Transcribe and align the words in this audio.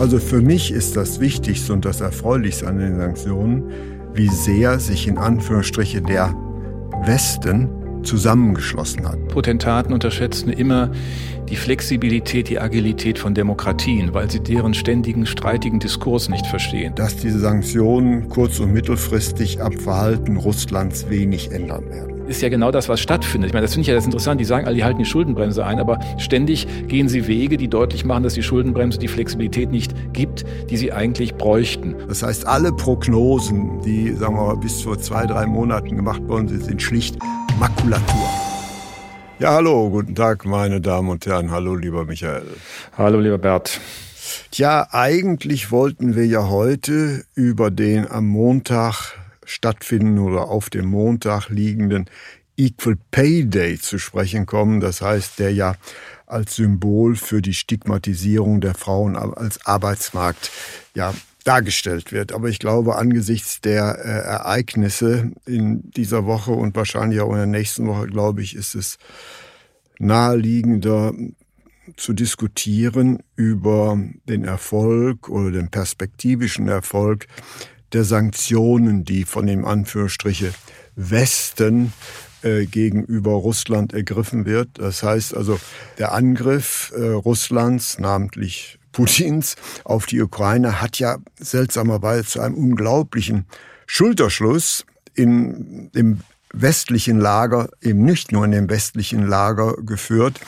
Also 0.00 0.18
für 0.18 0.40
mich 0.40 0.72
ist 0.72 0.96
das 0.96 1.20
Wichtigste 1.20 1.74
und 1.74 1.84
das 1.84 2.00
Erfreulichste 2.00 2.66
an 2.66 2.78
den 2.78 2.96
Sanktionen, 2.96 3.64
wie 4.14 4.28
sehr 4.28 4.80
sich 4.80 5.06
in 5.06 5.18
Anführungsstriche 5.18 6.00
der 6.00 6.34
Westen 7.04 7.68
zusammengeschlossen 8.02 9.06
hat. 9.06 9.28
Potentaten 9.28 9.92
unterschätzen 9.92 10.48
immer 10.48 10.90
die 11.50 11.56
Flexibilität, 11.56 12.48
die 12.48 12.58
Agilität 12.58 13.18
von 13.18 13.34
Demokratien, 13.34 14.14
weil 14.14 14.30
sie 14.30 14.40
deren 14.40 14.72
ständigen 14.72 15.26
streitigen 15.26 15.80
Diskurs 15.80 16.30
nicht 16.30 16.46
verstehen. 16.46 16.94
Dass 16.94 17.16
diese 17.16 17.38
Sanktionen 17.38 18.30
kurz- 18.30 18.58
und 18.58 18.72
mittelfristig 18.72 19.60
am 19.60 19.72
Verhalten 19.72 20.38
Russlands 20.38 21.10
wenig 21.10 21.52
ändern 21.52 21.90
werden 21.90 22.09
ist 22.30 22.42
ja 22.42 22.48
genau 22.48 22.70
das, 22.70 22.88
was 22.88 23.00
stattfindet. 23.00 23.48
Ich 23.48 23.54
meine, 23.54 23.64
das 23.64 23.72
finde 23.72 23.82
ich 23.82 23.88
ja 23.88 23.94
das 23.94 24.04
interessant. 24.04 24.40
Die 24.40 24.44
sagen 24.44 24.64
alle, 24.64 24.76
die 24.76 24.84
halten 24.84 25.00
die 25.00 25.04
Schuldenbremse 25.04 25.66
ein, 25.66 25.80
aber 25.80 25.98
ständig 26.16 26.66
gehen 26.86 27.08
sie 27.08 27.26
Wege, 27.26 27.56
die 27.56 27.66
deutlich 27.66 28.04
machen, 28.04 28.22
dass 28.22 28.34
die 28.34 28.42
Schuldenbremse 28.42 28.98
die 29.00 29.08
Flexibilität 29.08 29.72
nicht 29.72 29.92
gibt, 30.12 30.44
die 30.70 30.76
sie 30.76 30.92
eigentlich 30.92 31.34
bräuchten. 31.34 31.96
Das 32.06 32.22
heißt, 32.22 32.46
alle 32.46 32.72
Prognosen, 32.72 33.80
die, 33.82 34.12
sagen 34.12 34.36
wir 34.36 34.46
mal, 34.46 34.56
bis 34.56 34.80
vor 34.82 34.98
zwei, 35.00 35.26
drei 35.26 35.44
Monaten 35.46 35.96
gemacht 35.96 36.26
worden 36.28 36.46
sind, 36.46 36.64
sind 36.64 36.82
schlicht 36.82 37.18
Makulatur. 37.58 38.28
Ja, 39.40 39.54
hallo, 39.54 39.90
guten 39.90 40.14
Tag, 40.14 40.44
meine 40.44 40.80
Damen 40.80 41.08
und 41.08 41.26
Herren. 41.26 41.50
Hallo, 41.50 41.74
lieber 41.74 42.04
Michael. 42.04 42.44
Hallo, 42.96 43.18
lieber 43.18 43.38
Bert. 43.38 43.80
Tja, 44.52 44.86
eigentlich 44.92 45.72
wollten 45.72 46.14
wir 46.14 46.26
ja 46.26 46.48
heute 46.48 47.24
über 47.34 47.72
den 47.72 48.08
am 48.08 48.28
Montag 48.28 49.19
stattfinden 49.50 50.18
oder 50.18 50.48
auf 50.48 50.70
dem 50.70 50.86
Montag 50.86 51.48
liegenden 51.48 52.06
Equal 52.56 52.96
Pay 53.10 53.46
Day 53.46 53.78
zu 53.78 53.98
sprechen 53.98 54.46
kommen. 54.46 54.80
Das 54.80 55.00
heißt, 55.00 55.38
der 55.38 55.52
ja 55.52 55.76
als 56.26 56.56
Symbol 56.56 57.16
für 57.16 57.42
die 57.42 57.54
Stigmatisierung 57.54 58.60
der 58.60 58.74
Frauen 58.74 59.16
als 59.16 59.66
Arbeitsmarkt 59.66 60.50
ja 60.94 61.14
dargestellt 61.44 62.12
wird. 62.12 62.32
Aber 62.32 62.48
ich 62.48 62.58
glaube, 62.58 62.96
angesichts 62.96 63.60
der 63.60 63.98
äh, 63.98 64.08
Ereignisse 64.08 65.32
in 65.46 65.90
dieser 65.90 66.26
Woche 66.26 66.52
und 66.52 66.76
wahrscheinlich 66.76 67.20
auch 67.20 67.30
in 67.30 67.38
der 67.38 67.46
nächsten 67.46 67.86
Woche, 67.86 68.06
glaube 68.06 68.42
ich, 68.42 68.54
ist 68.54 68.74
es 68.74 68.98
naheliegender 69.98 71.12
zu 71.96 72.12
diskutieren 72.12 73.22
über 73.36 73.98
den 74.28 74.44
Erfolg 74.44 75.28
oder 75.28 75.50
den 75.50 75.70
perspektivischen 75.70 76.68
Erfolg 76.68 77.26
der 77.92 78.04
Sanktionen, 78.04 79.04
die 79.04 79.24
von 79.24 79.46
dem 79.46 79.64
Anführungsstriche 79.64 80.52
Westen 80.96 81.92
äh, 82.42 82.66
gegenüber 82.66 83.32
Russland 83.32 83.92
ergriffen 83.92 84.46
wird. 84.46 84.70
Das 84.74 85.02
heißt 85.02 85.36
also, 85.36 85.60
der 85.98 86.12
Angriff 86.12 86.92
äh, 86.96 87.08
Russlands, 87.08 87.98
namentlich 87.98 88.78
Putins, 88.92 89.56
auf 89.84 90.06
die 90.06 90.20
Ukraine 90.20 90.80
hat 90.80 90.98
ja 90.98 91.18
seltsamerweise 91.38 92.24
zu 92.24 92.40
einem 92.40 92.54
unglaublichen 92.54 93.46
Schulterschluss 93.86 94.84
in 95.14 95.90
dem 95.92 96.20
westlichen 96.52 97.20
Lager, 97.20 97.68
eben 97.80 98.04
nicht 98.04 98.32
nur 98.32 98.44
in 98.44 98.52
dem 98.52 98.68
westlichen 98.68 99.26
Lager 99.26 99.74
geführt. 99.76 100.40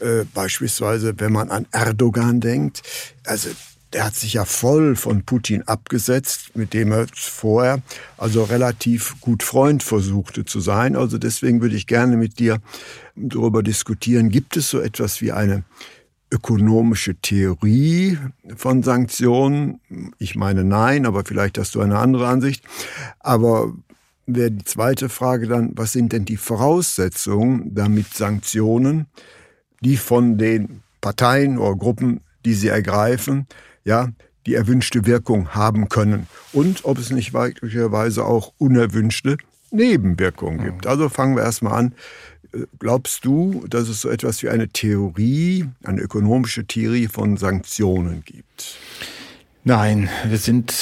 Äh, 0.00 0.24
beispielsweise, 0.34 1.14
wenn 1.18 1.32
man 1.32 1.50
an 1.50 1.66
Erdogan 1.70 2.40
denkt, 2.40 2.82
also 3.24 3.50
der 3.94 4.04
hat 4.04 4.14
sich 4.16 4.34
ja 4.34 4.44
voll 4.44 4.96
von 4.96 5.22
Putin 5.22 5.62
abgesetzt, 5.62 6.56
mit 6.56 6.74
dem 6.74 6.90
er 6.90 7.06
vorher 7.14 7.80
also 8.18 8.42
relativ 8.42 9.20
gut 9.20 9.44
Freund 9.44 9.84
versuchte 9.84 10.44
zu 10.44 10.60
sein. 10.60 10.96
Also 10.96 11.16
deswegen 11.16 11.62
würde 11.62 11.76
ich 11.76 11.86
gerne 11.86 12.16
mit 12.16 12.40
dir 12.40 12.58
darüber 13.14 13.62
diskutieren, 13.62 14.30
gibt 14.30 14.56
es 14.56 14.68
so 14.68 14.80
etwas 14.80 15.20
wie 15.20 15.30
eine 15.30 15.62
ökonomische 16.32 17.14
Theorie 17.14 18.18
von 18.56 18.82
Sanktionen? 18.82 19.80
Ich 20.18 20.34
meine 20.34 20.64
nein, 20.64 21.06
aber 21.06 21.24
vielleicht 21.24 21.56
hast 21.56 21.76
du 21.76 21.80
eine 21.80 22.00
andere 22.00 22.26
Ansicht. 22.26 22.64
Aber 23.20 23.72
wäre 24.26 24.50
die 24.50 24.64
zweite 24.64 25.08
Frage 25.08 25.46
dann, 25.46 25.70
was 25.76 25.92
sind 25.92 26.12
denn 26.12 26.24
die 26.24 26.36
Voraussetzungen, 26.36 27.72
damit 27.72 28.12
Sanktionen, 28.12 29.06
die 29.80 29.96
von 29.96 30.36
den 30.36 30.82
Parteien 31.00 31.58
oder 31.58 31.76
Gruppen, 31.76 32.22
die 32.44 32.54
sie 32.54 32.68
ergreifen, 32.68 33.46
ja, 33.84 34.10
die 34.46 34.54
erwünschte 34.54 35.06
Wirkung 35.06 35.54
haben 35.54 35.88
können 35.88 36.26
und 36.52 36.84
ob 36.84 36.98
es 36.98 37.10
nicht 37.10 37.32
möglicherweise 37.32 38.24
auch 38.24 38.52
unerwünschte 38.58 39.38
Nebenwirkungen 39.70 40.62
gibt. 40.64 40.84
Mhm. 40.84 40.90
Also 40.90 41.08
fangen 41.08 41.36
wir 41.36 41.42
erstmal 41.42 41.74
an. 41.74 41.94
Glaubst 42.78 43.24
du, 43.24 43.64
dass 43.68 43.88
es 43.88 44.00
so 44.00 44.08
etwas 44.08 44.42
wie 44.42 44.48
eine 44.48 44.68
Theorie, 44.68 45.66
eine 45.82 46.00
ökonomische 46.00 46.66
Theorie 46.66 47.08
von 47.08 47.36
Sanktionen 47.36 48.22
gibt? 48.24 48.78
Nein, 49.66 50.10
wir 50.28 50.36
sind 50.36 50.74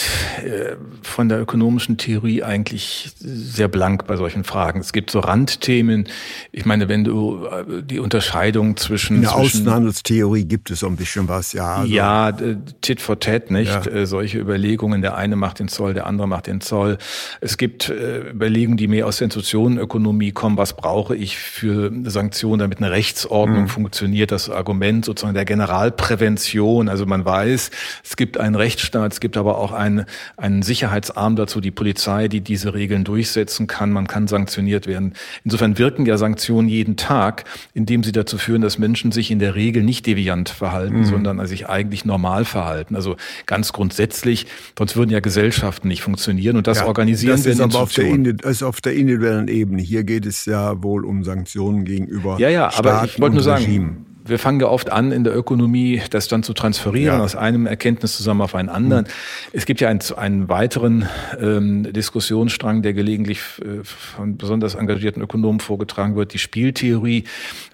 äh, 0.44 0.74
von 1.02 1.28
der 1.28 1.40
ökonomischen 1.40 1.98
Theorie 1.98 2.42
eigentlich 2.42 3.12
sehr 3.16 3.68
blank 3.68 4.08
bei 4.08 4.16
solchen 4.16 4.42
Fragen. 4.42 4.80
Es 4.80 4.92
gibt 4.92 5.12
so 5.12 5.20
Randthemen. 5.20 6.08
Ich 6.50 6.66
meine, 6.66 6.88
wenn 6.88 7.04
du 7.04 7.46
äh, 7.46 7.82
die 7.84 8.00
Unterscheidung 8.00 8.76
zwischen... 8.76 9.18
In 9.18 9.22
der 9.22 9.36
Außenhandelstheorie 9.36 10.46
gibt 10.46 10.72
es 10.72 10.80
so 10.80 10.88
ein 10.88 10.96
bisschen 10.96 11.28
was, 11.28 11.52
ja. 11.52 11.76
Also. 11.76 11.92
Ja, 11.92 12.30
äh, 12.30 12.56
Tit 12.80 13.00
for 13.00 13.20
Tat, 13.20 13.52
nicht? 13.52 13.70
Ja. 13.70 13.86
Äh, 13.86 14.04
solche 14.04 14.40
Überlegungen, 14.40 15.00
der 15.00 15.16
eine 15.16 15.36
macht 15.36 15.60
den 15.60 15.68
Zoll, 15.68 15.94
der 15.94 16.08
andere 16.08 16.26
macht 16.26 16.48
den 16.48 16.60
Zoll. 16.60 16.98
Es 17.40 17.58
gibt 17.58 17.88
äh, 17.88 18.30
Überlegungen, 18.30 18.76
die 18.76 18.88
mehr 18.88 19.06
aus 19.06 19.18
der 19.18 19.26
Institutionenökonomie 19.26 20.32
kommen. 20.32 20.56
Was 20.56 20.74
brauche 20.74 21.14
ich 21.14 21.38
für 21.38 21.92
Sanktionen, 22.10 22.58
damit 22.58 22.78
eine 22.78 22.90
Rechtsordnung 22.90 23.62
mhm. 23.62 23.68
funktioniert? 23.68 24.32
Das 24.32 24.50
Argument 24.50 25.04
sozusagen 25.04 25.34
der 25.34 25.44
Generalprävention. 25.44 26.88
Also 26.88 27.06
man 27.06 27.24
weiß, 27.24 27.70
es 28.02 28.16
gibt 28.16 28.38
ein 28.38 28.56
Recht 28.56 28.71
Rechtsstaat. 28.72 29.12
Es 29.12 29.20
gibt 29.20 29.36
aber 29.36 29.58
auch 29.58 29.72
einen, 29.72 30.06
einen 30.36 30.62
Sicherheitsarm 30.62 31.36
dazu, 31.36 31.60
die 31.60 31.70
Polizei, 31.70 32.28
die 32.28 32.40
diese 32.40 32.72
Regeln 32.72 33.04
durchsetzen 33.04 33.66
kann. 33.66 33.92
Man 33.92 34.06
kann 34.06 34.28
sanktioniert 34.28 34.86
werden. 34.86 35.12
Insofern 35.44 35.76
wirken 35.76 36.06
ja 36.06 36.16
Sanktionen 36.16 36.68
jeden 36.68 36.96
Tag, 36.96 37.44
indem 37.74 38.02
sie 38.02 38.12
dazu 38.12 38.38
führen, 38.38 38.62
dass 38.62 38.78
Menschen 38.78 39.12
sich 39.12 39.30
in 39.30 39.38
der 39.38 39.54
Regel 39.54 39.82
nicht 39.82 40.06
deviant 40.06 40.48
verhalten, 40.48 41.00
mhm. 41.00 41.04
sondern 41.04 41.46
sich 41.46 41.68
eigentlich 41.68 42.04
normal 42.04 42.44
verhalten. 42.44 42.96
Also 42.96 43.16
ganz 43.46 43.72
grundsätzlich, 43.72 44.46
sonst 44.78 44.96
würden 44.96 45.10
ja 45.10 45.20
Gesellschaften 45.20 45.88
nicht 45.88 46.02
funktionieren 46.02 46.56
und 46.56 46.66
das 46.66 46.78
ja, 46.78 46.86
organisieren 46.86 47.36
das 47.36 47.46
ist 47.46 47.60
aber 47.60 47.80
auf 47.80 47.92
der, 47.92 48.06
ist 48.44 48.62
auf 48.62 48.80
der 48.80 48.94
individuellen 48.94 49.48
Ebene. 49.48 49.82
Hier 49.82 50.04
geht 50.04 50.24
es 50.24 50.46
ja 50.46 50.82
wohl 50.82 51.04
um 51.04 51.24
Sanktionen 51.24 51.84
gegenüber 51.84 52.38
Ja, 52.38 52.48
ja, 52.48 52.70
Staaten 52.70 52.88
aber 52.88 53.04
ich 53.04 53.20
wollte 53.20 53.34
nur 53.34 53.44
sagen, 53.44 54.06
wir 54.24 54.38
fangen 54.38 54.60
ja 54.60 54.68
oft 54.68 54.90
an, 54.90 55.12
in 55.12 55.24
der 55.24 55.36
Ökonomie 55.36 56.02
das 56.10 56.28
dann 56.28 56.42
zu 56.42 56.52
transferieren, 56.52 57.18
ja. 57.18 57.24
aus 57.24 57.36
einem 57.36 57.66
Erkenntnis 57.66 58.16
zusammen 58.16 58.40
auf 58.42 58.54
einen 58.54 58.68
anderen. 58.68 59.04
Mhm. 59.04 59.10
Es 59.52 59.66
gibt 59.66 59.80
ja 59.80 59.88
einen, 59.88 60.00
einen 60.16 60.48
weiteren 60.48 61.08
ähm, 61.40 61.92
Diskussionsstrang, 61.92 62.82
der 62.82 62.94
gelegentlich 62.94 63.40
äh, 63.60 63.82
von 63.82 64.36
besonders 64.36 64.74
engagierten 64.74 65.22
Ökonomen 65.22 65.60
vorgetragen 65.60 66.16
wird, 66.16 66.32
die 66.32 66.38
Spieltheorie, 66.38 67.24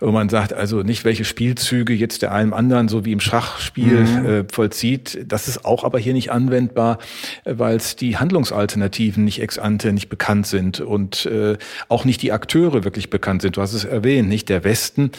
wo 0.01 0.11
man 0.11 0.29
sagt, 0.29 0.53
also 0.53 0.83
nicht 0.83 1.05
welche 1.05 1.25
Spielzüge 1.25 1.93
jetzt 1.93 2.23
der 2.23 2.33
einem 2.33 2.55
anderen, 2.55 2.89
so 2.89 3.05
wie 3.05 3.13
im 3.13 3.21
Schachspiel, 3.21 4.01
mhm. 4.01 4.27
äh, 4.27 4.45
vollzieht. 4.51 5.25
Das 5.27 5.49
ist 5.49 5.65
auch 5.65 5.85
aber 5.85 5.99
hier 5.99 6.15
nicht 6.15 6.33
anwendbar, 6.33 6.99
weil 7.45 7.77
es 7.77 7.97
die 7.97 8.17
Handlungsalternativen 8.17 9.25
nicht 9.25 9.41
ex 9.43 9.59
ante, 9.59 9.93
nicht 9.93 10.09
bekannt 10.09 10.47
sind 10.47 10.81
und 10.81 11.27
äh, 11.27 11.57
auch 11.89 12.05
nicht 12.05 12.23
die 12.23 12.33
Akteure 12.33 12.85
wirklich 12.85 13.11
bekannt 13.11 13.43
sind. 13.43 13.57
Du 13.57 13.61
hast 13.61 13.75
es 13.75 13.85
erwähnt, 13.85 14.29
nicht 14.29 14.49
der 14.49 14.65
Westen. 14.65 15.11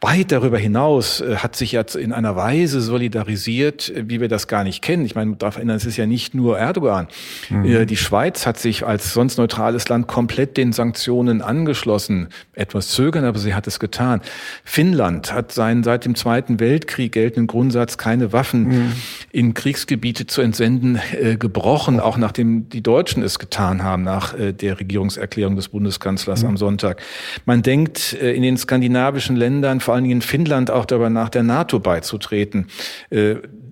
Weit 0.00 0.32
darüber 0.32 0.58
hinaus 0.58 0.69
hinaus 0.70 1.20
äh, 1.20 1.36
hat 1.36 1.56
sich 1.56 1.72
jetzt 1.72 1.96
in 1.96 2.12
einer 2.12 2.36
Weise 2.36 2.80
solidarisiert, 2.80 3.90
äh, 3.90 4.08
wie 4.08 4.20
wir 4.20 4.28
das 4.28 4.46
gar 4.46 4.62
nicht 4.62 4.82
kennen. 4.82 5.04
Ich 5.04 5.16
meine, 5.16 5.30
man 5.30 5.38
darf 5.38 5.56
erinnern, 5.56 5.76
es 5.76 5.84
ist 5.84 5.96
ja 5.96 6.06
nicht 6.06 6.32
nur 6.32 6.58
Erdogan. 6.58 7.08
Mhm. 7.48 7.64
Äh, 7.64 7.86
die 7.86 7.96
Schweiz 7.96 8.46
hat 8.46 8.58
sich 8.58 8.86
als 8.86 9.12
sonst 9.12 9.36
neutrales 9.36 9.88
Land 9.88 10.06
komplett 10.06 10.56
den 10.56 10.72
Sanktionen 10.72 11.42
angeschlossen. 11.42 12.28
Etwas 12.52 12.88
zögern, 12.88 13.24
aber 13.24 13.38
sie 13.38 13.54
hat 13.54 13.66
es 13.66 13.80
getan. 13.80 14.20
Finnland 14.64 15.32
hat 15.32 15.50
seinen 15.50 15.82
seit 15.82 16.04
dem 16.04 16.14
Zweiten 16.14 16.60
Weltkrieg 16.60 17.12
geltenden 17.12 17.48
Grundsatz, 17.48 17.98
keine 17.98 18.32
Waffen 18.32 18.68
mhm. 18.68 18.92
in 19.32 19.54
Kriegsgebiete 19.54 20.26
zu 20.26 20.40
entsenden, 20.40 21.00
gebrochen, 21.38 21.98
auch 21.98 22.16
nachdem 22.16 22.68
die 22.68 22.82
Deutschen 22.82 23.22
es 23.22 23.38
getan 23.38 23.82
haben, 23.82 24.02
nach 24.02 24.34
der 24.34 24.78
Regierungserklärung 24.78 25.56
des 25.56 25.68
Bundeskanzlers 25.68 26.42
mhm. 26.42 26.50
am 26.50 26.56
Sonntag. 26.56 27.02
Man 27.46 27.62
denkt 27.62 28.12
in 28.12 28.42
den 28.42 28.56
skandinavischen 28.56 29.36
Ländern, 29.36 29.80
vor 29.80 29.94
allen 29.94 30.04
Dingen 30.04 30.18
in 30.18 30.22
Finnland, 30.22 30.59
Deutschland 30.66 30.70
auch 30.70 30.84
darüber 30.84 31.10
nach, 31.10 31.28
der 31.28 31.42
NATO 31.42 31.80
beizutreten. 31.80 32.66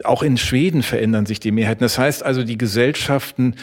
Auch 0.04 0.22
in 0.22 0.36
Schweden 0.36 0.82
verändern 0.82 1.26
sich 1.26 1.40
die 1.40 1.50
Mehrheiten. 1.50 1.82
Das 1.82 1.98
heißt 1.98 2.24
also, 2.24 2.44
die 2.44 2.58
Gesellschaften 2.58 3.54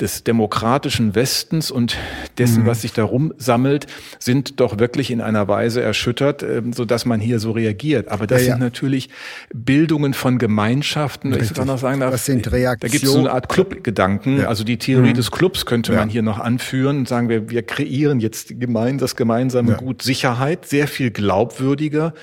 des 0.00 0.22
demokratischen 0.22 1.14
Westens 1.14 1.70
und 1.70 1.96
dessen, 2.38 2.62
mhm. 2.62 2.66
was 2.66 2.82
sich 2.82 2.92
darum 2.92 3.34
sammelt, 3.36 3.86
sind 4.20 4.60
doch 4.60 4.78
wirklich 4.78 5.10
in 5.10 5.20
einer 5.20 5.48
Weise 5.48 5.82
erschüttert, 5.82 6.42
ähm, 6.44 6.72
so 6.72 6.84
dass 6.84 7.04
man 7.04 7.20
hier 7.20 7.40
so 7.40 7.50
reagiert. 7.50 8.08
Aber 8.08 8.26
das 8.26 8.42
ja, 8.42 8.48
ja. 8.48 8.54
sind 8.54 8.62
natürlich 8.62 9.08
Bildungen 9.52 10.14
von 10.14 10.38
Gemeinschaften. 10.38 11.32
Richtig. 11.32 11.50
Ich 11.50 11.56
soll 11.56 11.66
noch 11.66 11.78
sagen, 11.78 11.98
das 12.00 12.26
sind 12.26 12.50
Reaktionen. 12.50 12.78
Da 12.80 12.88
gibt 12.88 13.04
es 13.04 13.10
so 13.10 13.18
eine 13.18 13.32
Art 13.32 13.48
Clubgedanken. 13.48 14.38
Ja. 14.38 14.46
Also 14.46 14.62
die 14.62 14.78
Theorie 14.78 15.10
mhm. 15.10 15.14
des 15.14 15.30
Clubs 15.32 15.66
könnte 15.66 15.92
man 15.92 16.08
hier 16.08 16.22
noch 16.22 16.38
anführen 16.38 16.98
und 16.98 17.08
sagen, 17.08 17.28
wir, 17.28 17.50
wir 17.50 17.62
kreieren 17.62 18.20
jetzt 18.20 18.60
gemein, 18.60 18.98
das 18.98 19.16
gemeinsame 19.16 19.74
Gut 19.74 20.02
Sicherheit, 20.02 20.66
sehr 20.66 20.88
viel 20.88 21.10
glaubwürdiger, 21.10 22.14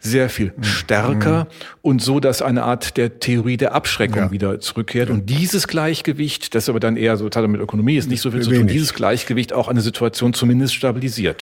sehr 0.00 0.28
viel 0.28 0.52
mhm. 0.56 0.64
stärker 0.64 1.44
mhm. 1.44 1.48
und 1.82 2.02
so, 2.02 2.20
dass 2.20 2.42
eine 2.42 2.64
Art 2.64 2.96
der 2.96 3.11
Theorie 3.20 3.56
der 3.56 3.74
Abschreckung 3.74 4.30
wieder 4.30 4.60
zurückkehrt. 4.60 5.10
Und 5.10 5.28
dieses 5.30 5.68
Gleichgewicht, 5.68 6.54
das 6.54 6.68
aber 6.68 6.80
dann 6.80 6.96
eher 6.96 7.16
so 7.16 7.26
hat 7.26 7.48
mit 7.48 7.60
Ökonomie 7.60 7.96
ist 7.96 8.08
nicht 8.08 8.20
so 8.20 8.30
viel 8.30 8.42
zu 8.42 8.50
tun, 8.50 8.66
dieses 8.66 8.94
Gleichgewicht 8.94 9.52
auch 9.52 9.68
eine 9.68 9.80
Situation 9.80 10.34
zumindest 10.34 10.74
stabilisiert. 10.74 11.40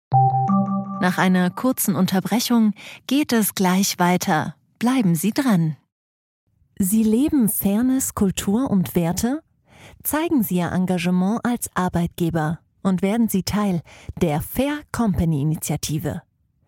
Nach 1.01 1.19
einer 1.19 1.51
kurzen 1.51 1.97
Unterbrechung 1.97 2.75
geht 3.07 3.33
es 3.33 3.55
gleich 3.55 3.99
weiter. 3.99 4.55
Bleiben 4.79 5.15
Sie 5.15 5.33
dran. 5.33 5.77
Sie 6.79 7.03
leben 7.03 7.49
Fairness, 7.49 8.15
Kultur 8.15 8.71
und 8.71 8.95
Werte? 8.95 9.41
Zeigen 10.03 10.43
Sie 10.43 10.57
Ihr 10.57 10.73
Engagement 10.73 11.41
als 11.45 11.69
Arbeitgeber 11.75 12.61
und 12.83 13.03
werden 13.03 13.29
Sie 13.29 13.43
Teil 13.43 13.83
der 14.21 14.41
Fair 14.41 14.81
Company 14.93 15.43
Initiative. 15.43 16.23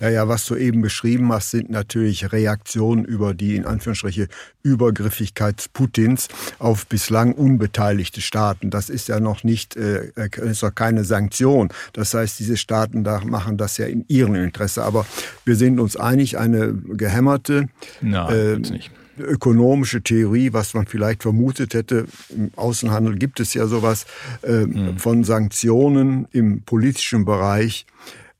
Ja, 0.00 0.08
ja, 0.08 0.28
was 0.28 0.46
du 0.46 0.56
eben 0.56 0.80
beschrieben 0.80 1.30
hast, 1.30 1.50
sind 1.50 1.68
natürlich 1.68 2.32
Reaktionen 2.32 3.04
über 3.04 3.34
die 3.34 3.56
in 3.56 3.66
Anführungsstriche 3.66 4.28
Übergriffigkeit 4.62 5.66
Putins 5.74 6.28
auf 6.58 6.86
bislang 6.86 7.34
unbeteiligte 7.34 8.22
Staaten. 8.22 8.70
Das 8.70 8.88
ist 8.88 9.08
ja 9.08 9.20
noch 9.20 9.44
nicht, 9.44 9.76
äh, 9.76 10.10
ist 10.36 10.62
doch 10.62 10.74
keine 10.74 11.04
Sanktion. 11.04 11.68
Das 11.92 12.14
heißt, 12.14 12.38
diese 12.38 12.56
Staaten 12.56 13.04
da 13.04 13.20
machen 13.26 13.58
das 13.58 13.76
ja 13.76 13.86
in 13.86 14.06
ihrem 14.08 14.36
Interesse. 14.36 14.84
Aber 14.84 15.04
wir 15.44 15.56
sind 15.56 15.78
uns 15.78 15.98
einig, 15.98 16.38
eine 16.38 16.72
gehämmerte 16.72 17.68
Nein, 18.00 18.64
äh, 18.64 18.90
ökonomische 19.20 20.02
Theorie, 20.02 20.52
was 20.52 20.74
man 20.74 20.86
vielleicht 20.86 21.22
vermutet 21.22 21.74
hätte. 21.74 22.06
Im 22.30 22.50
Außenhandel 22.56 23.16
gibt 23.16 23.40
es 23.40 23.54
ja 23.54 23.66
sowas 23.66 24.06
äh, 24.42 24.66
mhm. 24.66 24.98
von 24.98 25.24
Sanktionen 25.24 26.26
im 26.32 26.62
politischen 26.62 27.24
Bereich 27.24 27.86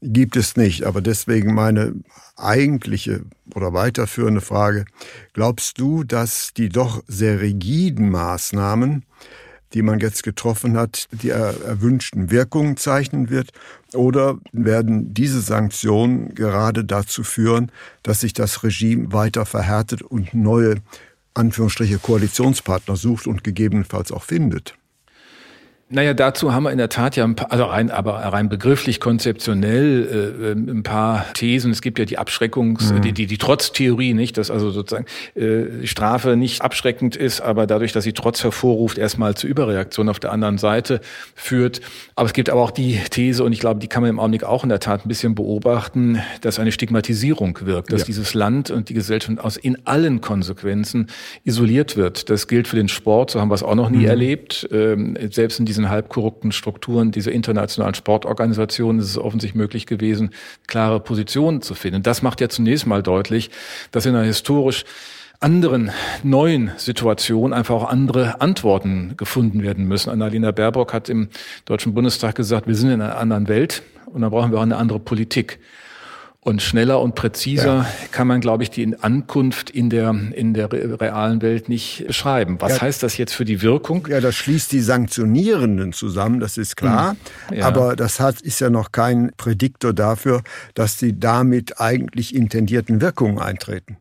gibt 0.03 0.37
es 0.37 0.57
nicht. 0.57 0.85
Aber 0.85 1.01
deswegen 1.01 1.55
meine 1.55 1.95
eigentliche 2.37 3.23
oder 3.55 3.73
weiterführende 3.73 4.41
Frage, 4.41 4.85
glaubst 5.33 5.79
du, 5.79 6.05
dass 6.05 6.53
die 6.57 6.69
doch 6.69 7.03
sehr 7.07 7.41
rigiden 7.41 8.11
Maßnahmen, 8.11 9.05
die 9.73 9.83
man 9.83 10.01
jetzt 10.01 10.23
getroffen 10.23 10.77
hat, 10.77 11.07
die 11.13 11.31
erwünschten 11.31 12.31
Wirkungen 12.31 12.77
zeichnen 12.77 13.31
wird? 13.31 13.53
Oder 13.95 14.39
werden 14.53 15.15
diese 15.15 15.41
Sanktionen 15.41 16.35
gerade 16.35 16.85
dazu 16.85 17.23
führen, 17.23 17.71
dass 18.03 18.21
sich 18.21 18.33
das 18.33 18.63
Regime 18.63 19.13
weiter 19.13 19.47
verhärtet 19.47 20.03
und 20.03 20.35
neue 20.35 20.77
Anführungsstriche 21.35 21.99
Koalitionspartner 21.99 22.97
sucht 22.97 23.27
und 23.27 23.45
gegebenenfalls 23.45 24.13
auch 24.13 24.25
findet? 24.25 24.75
Naja, 25.93 26.15
dazu 26.15 26.55
haben 26.55 26.63
wir 26.63 26.71
in 26.71 26.79
der 26.79 26.89
Tat 26.89 27.17
ja 27.17 27.25
ein 27.25 27.35
paar, 27.35 27.51
also 27.51 27.65
rein, 27.65 27.91
aber 27.91 28.15
rein 28.15 28.49
begrifflich, 28.49 29.01
konzeptionell 29.01 30.37
äh, 30.41 30.53
ein 30.53 30.85
paar 30.85 31.27
Thesen. 31.33 31.73
Es 31.73 31.83
gibt 31.83 31.99
ja 31.99 32.05
die 32.05 32.17
Abschreckungs-, 32.17 32.93
mhm. 32.93 33.03
die, 33.03 33.13
die, 33.13 33.27
die 33.27 33.39
Trotztheorie, 33.39 34.15
nicht, 34.15 34.39
dass 34.39 34.53
also 34.53 34.71
sozusagen 34.71 35.07
äh, 35.35 35.85
Strafe 35.89 36.37
nicht 36.37 36.63
abschreckend 36.63 37.17
ist, 37.17 37.41
aber 37.41 37.67
dadurch, 37.67 37.91
dass 37.91 38.05
sie 38.05 38.13
Trotz 38.13 38.45
hervorruft, 38.45 38.99
erstmal 38.99 39.35
zu 39.35 39.49
Überreaktion 39.49 40.09
auf 40.09 40.21
der 40.21 40.31
anderen 40.31 40.59
Seite 40.59 41.01
führt. 41.35 41.81
Aber 42.15 42.27
es 42.27 42.35
gibt 42.35 42.51
aber 42.51 42.63
auch 42.63 42.71
die 42.71 43.01
These, 43.11 43.43
und 43.43 43.53
ich 43.53 43.59
glaube, 43.59 43.81
die 43.81 43.89
kann 43.89 44.03
man 44.03 44.11
im 44.11 44.21
Augenblick 44.21 44.45
auch 44.45 44.63
in 44.63 44.69
der 44.69 44.79
Tat 44.79 45.05
ein 45.05 45.09
bisschen 45.09 45.35
beobachten, 45.35 46.21
dass 46.41 46.61
eine 46.61 46.71
Stigmatisierung 46.71 47.59
wirkt, 47.63 47.93
dass 47.93 48.03
ja. 48.03 48.07
dieses 48.07 48.35
Land 48.35 48.71
und 48.71 48.91
die 48.91 48.95
Gesellschaft 48.95 49.41
aus 49.41 49.57
in 49.57 49.77
allen 49.87 50.21
Konsequenzen 50.21 51.09
isoliert 51.43 51.97
wird. 51.97 52.31
Das 52.31 52.47
gilt 52.47 52.69
für 52.69 52.77
den 52.77 52.89
Sport, 52.89 53.33
so 53.33 53.41
haben 53.41 53.51
wir 53.51 53.57
es 53.57 53.65
auch 53.65 53.75
noch 53.75 53.91
nie 53.91 53.99
mhm. 53.99 54.07
erlebt. 54.07 54.69
Ähm, 54.71 55.19
selbst 55.31 55.59
in 55.59 55.67
diesen 55.67 55.80
diesen 55.81 55.91
halbkorrupten 55.91 56.53
Strukturen 56.53 57.11
dieser 57.11 57.33
internationalen 57.33 57.95
Sportorganisationen 57.95 59.01
ist 59.01 59.09
es 59.09 59.19
offensichtlich 59.19 59.55
möglich 59.55 59.87
gewesen, 59.87 60.31
klare 60.67 61.01
Positionen 61.01 61.63
zu 61.63 61.75
finden. 61.75 62.03
Das 62.03 62.23
macht 62.23 62.41
ja 62.41 62.49
zunächst 62.49 62.87
mal 62.87 63.03
deutlich, 63.03 63.51
dass 63.91 64.07
in 64.07 64.15
einer 64.15 64.25
historisch 64.25 64.85
anderen 65.41 65.91
neuen 66.23 66.71
Situation 66.77 67.55
einfach 67.55 67.75
auch 67.75 67.89
andere 67.89 68.43
Antworten 68.43 69.15
gefunden 69.17 69.63
werden 69.63 69.87
müssen. 69.87 70.11
Annalena 70.11 70.51
Baerbock 70.51 70.93
hat 70.93 71.09
im 71.09 71.29
Deutschen 71.65 71.95
Bundestag 71.95 72.35
gesagt, 72.35 72.67
wir 72.67 72.75
sind 72.75 72.91
in 72.91 73.01
einer 73.01 73.17
anderen 73.17 73.49
Welt 73.49 73.83
und 74.05 74.21
da 74.21 74.29
brauchen 74.29 74.53
wir 74.53 74.59
auch 74.59 74.63
eine 74.63 74.77
andere 74.77 75.01
Politik. 75.01 75.59
Und 76.51 76.63
schneller 76.63 77.01
und 77.01 77.15
präziser 77.15 77.77
ja. 77.77 77.87
kann 78.11 78.27
man, 78.27 78.41
glaube 78.41 78.65
ich, 78.65 78.71
die 78.71 78.97
Ankunft 79.01 79.71
in 79.71 79.89
der, 79.89 80.13
in 80.33 80.53
der 80.53 80.73
realen 80.73 81.43
Welt 81.43 81.69
nicht 81.69 82.09
beschreiben. 82.09 82.57
Was 82.59 82.73
ja. 82.73 82.81
heißt 82.81 83.05
das 83.05 83.17
jetzt 83.19 83.35
für 83.35 83.45
die 83.45 83.63
Wirkung? 83.63 84.09
Ja, 84.11 84.21
das 84.21 84.35
schließt 84.35 84.73
die 84.73 84.81
Sanktionierenden 84.81 85.93
zusammen, 85.93 86.41
das 86.41 86.59
ist 86.59 86.77
klar. 86.77 87.15
Hm. 87.47 87.59
Ja. 87.59 87.67
Aber 87.67 87.95
das 87.95 88.19
hat, 88.19 88.41
ist 88.41 88.61
ja 88.61 88.69
noch 88.69 88.91
kein 88.91 89.31
Prädiktor 89.37 89.93
dafür, 89.93 90.43
dass 90.75 90.97
die 90.97 91.21
damit 91.21 91.81
eigentlich 91.81 92.35
intendierten 92.35 93.01
Wirkungen 93.01 93.39
eintreten. 93.39 93.99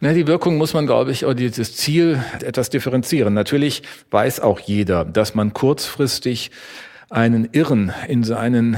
Na, 0.00 0.12
die 0.12 0.26
Wirkung 0.26 0.58
muss 0.58 0.74
man, 0.74 0.84
glaube 0.84 1.12
ich, 1.12 1.24
oder 1.24 1.34
dieses 1.34 1.76
Ziel 1.76 2.22
etwas 2.44 2.68
differenzieren. 2.68 3.32
Natürlich 3.32 3.82
weiß 4.10 4.40
auch 4.40 4.60
jeder, 4.60 5.06
dass 5.06 5.34
man 5.34 5.54
kurzfristig 5.54 6.50
einen 7.10 7.48
Irren 7.52 7.92
in 8.08 8.24
seinen 8.24 8.76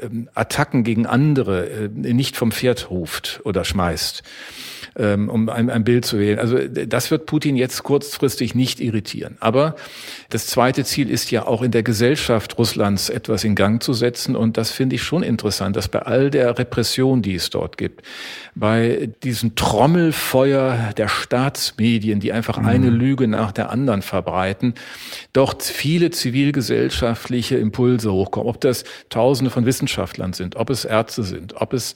ähm, 0.00 0.28
Attacken 0.34 0.84
gegen 0.84 1.06
andere 1.06 1.66
äh, 1.66 1.88
nicht 1.88 2.36
vom 2.36 2.52
Pferd 2.52 2.90
ruft 2.90 3.40
oder 3.44 3.64
schmeißt. 3.64 4.22
Ähm, 4.98 5.28
um 5.28 5.48
ein, 5.48 5.70
ein 5.70 5.84
Bild 5.84 6.04
zu 6.04 6.18
wählen. 6.18 6.40
Also 6.40 6.58
das 6.58 7.12
wird 7.12 7.26
Putin 7.26 7.54
jetzt 7.54 7.84
kurzfristig 7.84 8.56
nicht 8.56 8.80
irritieren. 8.80 9.36
Aber 9.38 9.76
das 10.30 10.48
zweite 10.48 10.84
Ziel 10.84 11.08
ist 11.08 11.30
ja 11.30 11.46
auch 11.46 11.62
in 11.62 11.70
der 11.70 11.84
Gesellschaft 11.84 12.58
Russlands 12.58 13.08
etwas 13.08 13.44
in 13.44 13.54
Gang 13.54 13.80
zu 13.80 13.92
setzen. 13.92 14.34
Und 14.34 14.56
das 14.56 14.72
finde 14.72 14.96
ich 14.96 15.02
schon 15.04 15.22
interessant, 15.22 15.76
dass 15.76 15.86
bei 15.86 16.00
all 16.00 16.30
der 16.30 16.58
Repression, 16.58 17.22
die 17.22 17.36
es 17.36 17.50
dort 17.50 17.78
gibt, 17.78 18.02
bei 18.56 19.10
diesem 19.22 19.54
Trommelfeuer 19.54 20.92
der 20.96 21.06
Staatsmedien, 21.06 22.18
die 22.18 22.32
einfach 22.32 22.58
mhm. 22.58 22.66
eine 22.66 22.90
Lüge 22.90 23.28
nach 23.28 23.52
der 23.52 23.70
anderen 23.70 24.02
verbreiten, 24.02 24.74
dort 25.32 25.62
viele 25.62 26.10
zivilgesellschaftliche 26.10 27.56
Impulse 27.56 28.12
hochkommen. 28.12 28.48
Ob 28.48 28.60
das 28.60 28.82
Tausende 29.08 29.52
von 29.52 29.66
Wissenschaftlern 29.66 30.32
sind, 30.32 30.56
ob 30.56 30.68
es 30.68 30.84
Ärzte 30.84 31.22
sind, 31.22 31.54
ob 31.60 31.72
es 31.74 31.94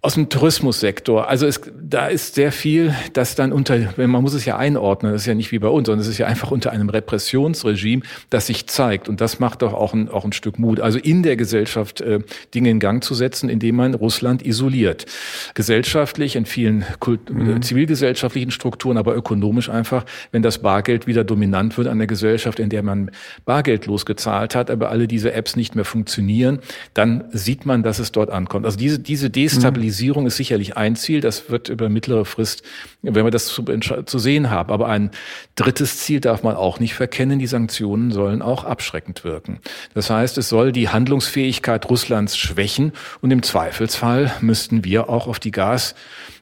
aus 0.00 0.14
dem 0.14 0.28
Tourismussektor. 0.28 1.28
Also 1.28 1.46
es, 1.46 1.60
da 1.82 2.06
ist 2.06 2.36
sehr 2.36 2.52
viel, 2.52 2.94
das 3.14 3.34
dann 3.34 3.52
unter, 3.52 3.76
man 3.96 4.22
muss 4.22 4.32
es 4.32 4.44
ja 4.44 4.56
einordnen, 4.56 5.10
das 5.10 5.22
ist 5.22 5.26
ja 5.26 5.34
nicht 5.34 5.50
wie 5.50 5.58
bei 5.58 5.66
uns, 5.66 5.86
sondern 5.86 6.02
es 6.02 6.06
ist 6.06 6.18
ja 6.18 6.26
einfach 6.26 6.52
unter 6.52 6.70
einem 6.70 6.88
Repressionsregime, 6.88 8.02
das 8.30 8.46
sich 8.46 8.68
zeigt. 8.68 9.08
Und 9.08 9.20
das 9.20 9.40
macht 9.40 9.62
doch 9.62 9.74
auch 9.74 9.94
ein, 9.94 10.08
auch 10.08 10.24
ein 10.24 10.32
Stück 10.32 10.60
Mut. 10.60 10.78
Also 10.78 11.00
in 11.00 11.24
der 11.24 11.36
Gesellschaft 11.36 12.00
äh, 12.00 12.20
Dinge 12.54 12.70
in 12.70 12.78
Gang 12.78 13.02
zu 13.02 13.14
setzen, 13.14 13.48
indem 13.48 13.74
man 13.74 13.94
Russland 13.94 14.46
isoliert. 14.46 15.06
Gesellschaftlich, 15.54 16.36
in 16.36 16.46
vielen 16.46 16.84
Kult 17.00 17.28
mhm. 17.28 17.60
zivilgesellschaftlichen 17.60 18.52
Strukturen, 18.52 18.98
aber 18.98 19.16
ökonomisch 19.16 19.68
einfach, 19.68 20.04
wenn 20.30 20.42
das 20.42 20.58
Bargeld 20.58 21.08
wieder 21.08 21.24
dominant 21.24 21.76
wird 21.76 21.88
an 21.88 21.98
der 21.98 22.06
Gesellschaft, 22.06 22.60
in 22.60 22.70
der 22.70 22.84
man 22.84 23.10
bargeldlos 23.44 24.06
gezahlt 24.06 24.54
hat, 24.54 24.70
aber 24.70 24.90
alle 24.90 25.08
diese 25.08 25.32
Apps 25.32 25.56
nicht 25.56 25.74
mehr 25.74 25.84
funktionieren, 25.84 26.60
dann 26.94 27.24
sieht 27.32 27.66
man, 27.66 27.82
dass 27.82 27.98
es 27.98 28.12
dort 28.12 28.30
ankommt. 28.30 28.64
Also 28.64 28.78
diese, 28.78 29.00
diese 29.00 29.28
Destabilisierung 29.28 29.86
mhm 29.86 29.87
Stabilisierung 29.88 30.26
ist 30.26 30.36
sicherlich 30.36 30.76
ein 30.76 30.96
Ziel. 30.96 31.20
Das 31.20 31.48
wird 31.50 31.70
über 31.70 31.88
mittlere 31.88 32.24
Frist, 32.26 32.62
wenn 33.02 33.24
wir 33.24 33.30
das 33.30 33.46
zu, 33.46 33.62
zu 33.62 34.18
sehen 34.18 34.50
haben. 34.50 34.70
Aber 34.70 34.88
ein 34.88 35.10
drittes 35.54 35.98
Ziel 35.98 36.20
darf 36.20 36.42
man 36.42 36.56
auch 36.56 36.78
nicht 36.78 36.94
verkennen. 36.94 37.38
Die 37.38 37.46
Sanktionen 37.46 38.12
sollen 38.12 38.42
auch 38.42 38.64
abschreckend 38.64 39.24
wirken. 39.24 39.60
Das 39.94 40.10
heißt, 40.10 40.36
es 40.36 40.50
soll 40.50 40.72
die 40.72 40.90
Handlungsfähigkeit 40.90 41.88
Russlands 41.88 42.36
schwächen 42.36 42.92
und 43.22 43.30
im 43.30 43.42
Zweifelsfall 43.42 44.30
müssten 44.40 44.84
wir 44.84 45.08
auch 45.08 45.26
auf 45.26 45.38
die 45.38 45.52
Gas 45.52 45.94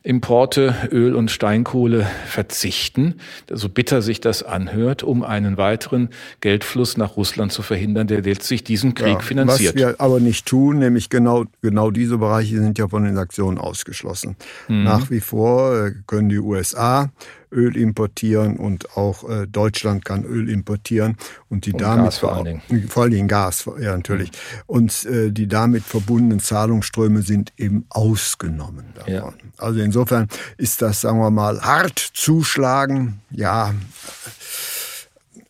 Importe 0.06 0.88
Öl 0.92 1.16
und 1.16 1.32
Steinkohle 1.32 2.06
verzichten, 2.26 3.16
so 3.52 3.68
bitter 3.68 4.02
sich 4.02 4.20
das 4.20 4.44
anhört, 4.44 5.02
um 5.02 5.24
einen 5.24 5.56
weiteren 5.56 6.10
Geldfluss 6.40 6.96
nach 6.96 7.16
Russland 7.16 7.50
zu 7.50 7.62
verhindern, 7.62 8.06
der 8.06 8.22
letztlich 8.22 8.62
diesen 8.62 8.94
Krieg 8.94 9.14
ja, 9.14 9.18
finanziert. 9.18 9.74
Was 9.74 9.80
wir 9.80 10.00
aber 10.00 10.20
nicht 10.20 10.46
tun, 10.46 10.78
nämlich 10.78 11.10
genau, 11.10 11.46
genau 11.60 11.90
diese 11.90 12.18
Bereiche 12.18 12.60
sind 12.60 12.78
ja 12.78 12.86
von 12.86 13.02
den 13.02 13.16
Sanktionen 13.16 13.58
ausgeschlossen. 13.58 14.36
Mhm. 14.68 14.84
Nach 14.84 15.10
wie 15.10 15.20
vor 15.20 15.86
äh, 15.86 15.92
können 16.06 16.28
die 16.28 16.38
USA 16.38 17.10
Öl 17.56 17.76
importieren 17.76 18.56
und 18.56 18.96
auch 18.96 19.28
äh, 19.28 19.46
Deutschland 19.46 20.04
kann 20.04 20.24
Öl 20.24 20.48
importieren 20.48 21.16
und 21.48 21.66
die 21.66 21.72
und 21.72 21.80
damit 21.80 22.04
Gas 22.04 22.18
vor 22.18 22.34
allen 22.34 22.62
Dingen. 22.68 22.88
vor 22.88 23.04
allen 23.04 23.12
Dingen 23.12 23.28
Gas, 23.28 23.68
ja 23.80 23.96
natürlich. 23.96 24.30
Mhm. 24.30 24.34
Und 24.66 25.04
äh, 25.06 25.30
die 25.32 25.48
damit 25.48 25.82
verbundenen 25.82 26.40
Zahlungsströme 26.40 27.22
sind 27.22 27.52
eben 27.56 27.86
ausgenommen 27.88 28.84
davon. 28.94 29.12
Ja. 29.12 29.32
Also 29.56 29.80
insofern 29.80 30.28
ist 30.58 30.82
das, 30.82 31.00
sagen 31.00 31.18
wir 31.18 31.30
mal, 31.30 31.60
hart 31.62 31.98
zuschlagen, 31.98 33.20
ja 33.30 33.74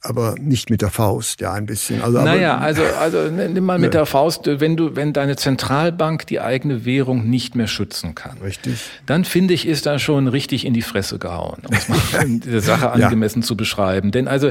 aber 0.08 0.36
nicht 0.38 0.70
mit 0.70 0.82
der 0.82 0.90
Faust, 0.90 1.40
ja, 1.40 1.52
ein 1.52 1.66
bisschen. 1.66 2.02
Also, 2.02 2.22
naja, 2.22 2.58
also, 2.58 2.82
also 2.98 3.30
nimm 3.30 3.64
mal 3.64 3.78
mit 3.78 3.94
der 3.94 4.06
Faust, 4.06 4.42
wenn 4.46 4.76
du, 4.76 4.96
wenn 4.96 5.12
deine 5.12 5.36
Zentralbank 5.36 6.26
die 6.26 6.40
eigene 6.40 6.84
Währung 6.84 7.28
nicht 7.28 7.54
mehr 7.54 7.66
schützen 7.66 8.14
kann. 8.14 8.38
Richtig. 8.38 8.80
Dann 9.06 9.25
finde 9.25 9.54
ich, 9.54 9.66
ist 9.66 9.86
da 9.86 9.98
schon 9.98 10.28
richtig 10.28 10.64
in 10.64 10.75
die 10.75 10.82
Fresse 10.82 11.18
gehauen, 11.18 11.62
um 11.68 11.75
es 11.75 11.88
mal 11.88 11.98
der 12.26 12.60
Sache 12.60 12.90
angemessen 12.90 13.42
ja. 13.42 13.46
zu 13.46 13.56
beschreiben. 13.56 14.10
Denn 14.10 14.28
also, 14.28 14.50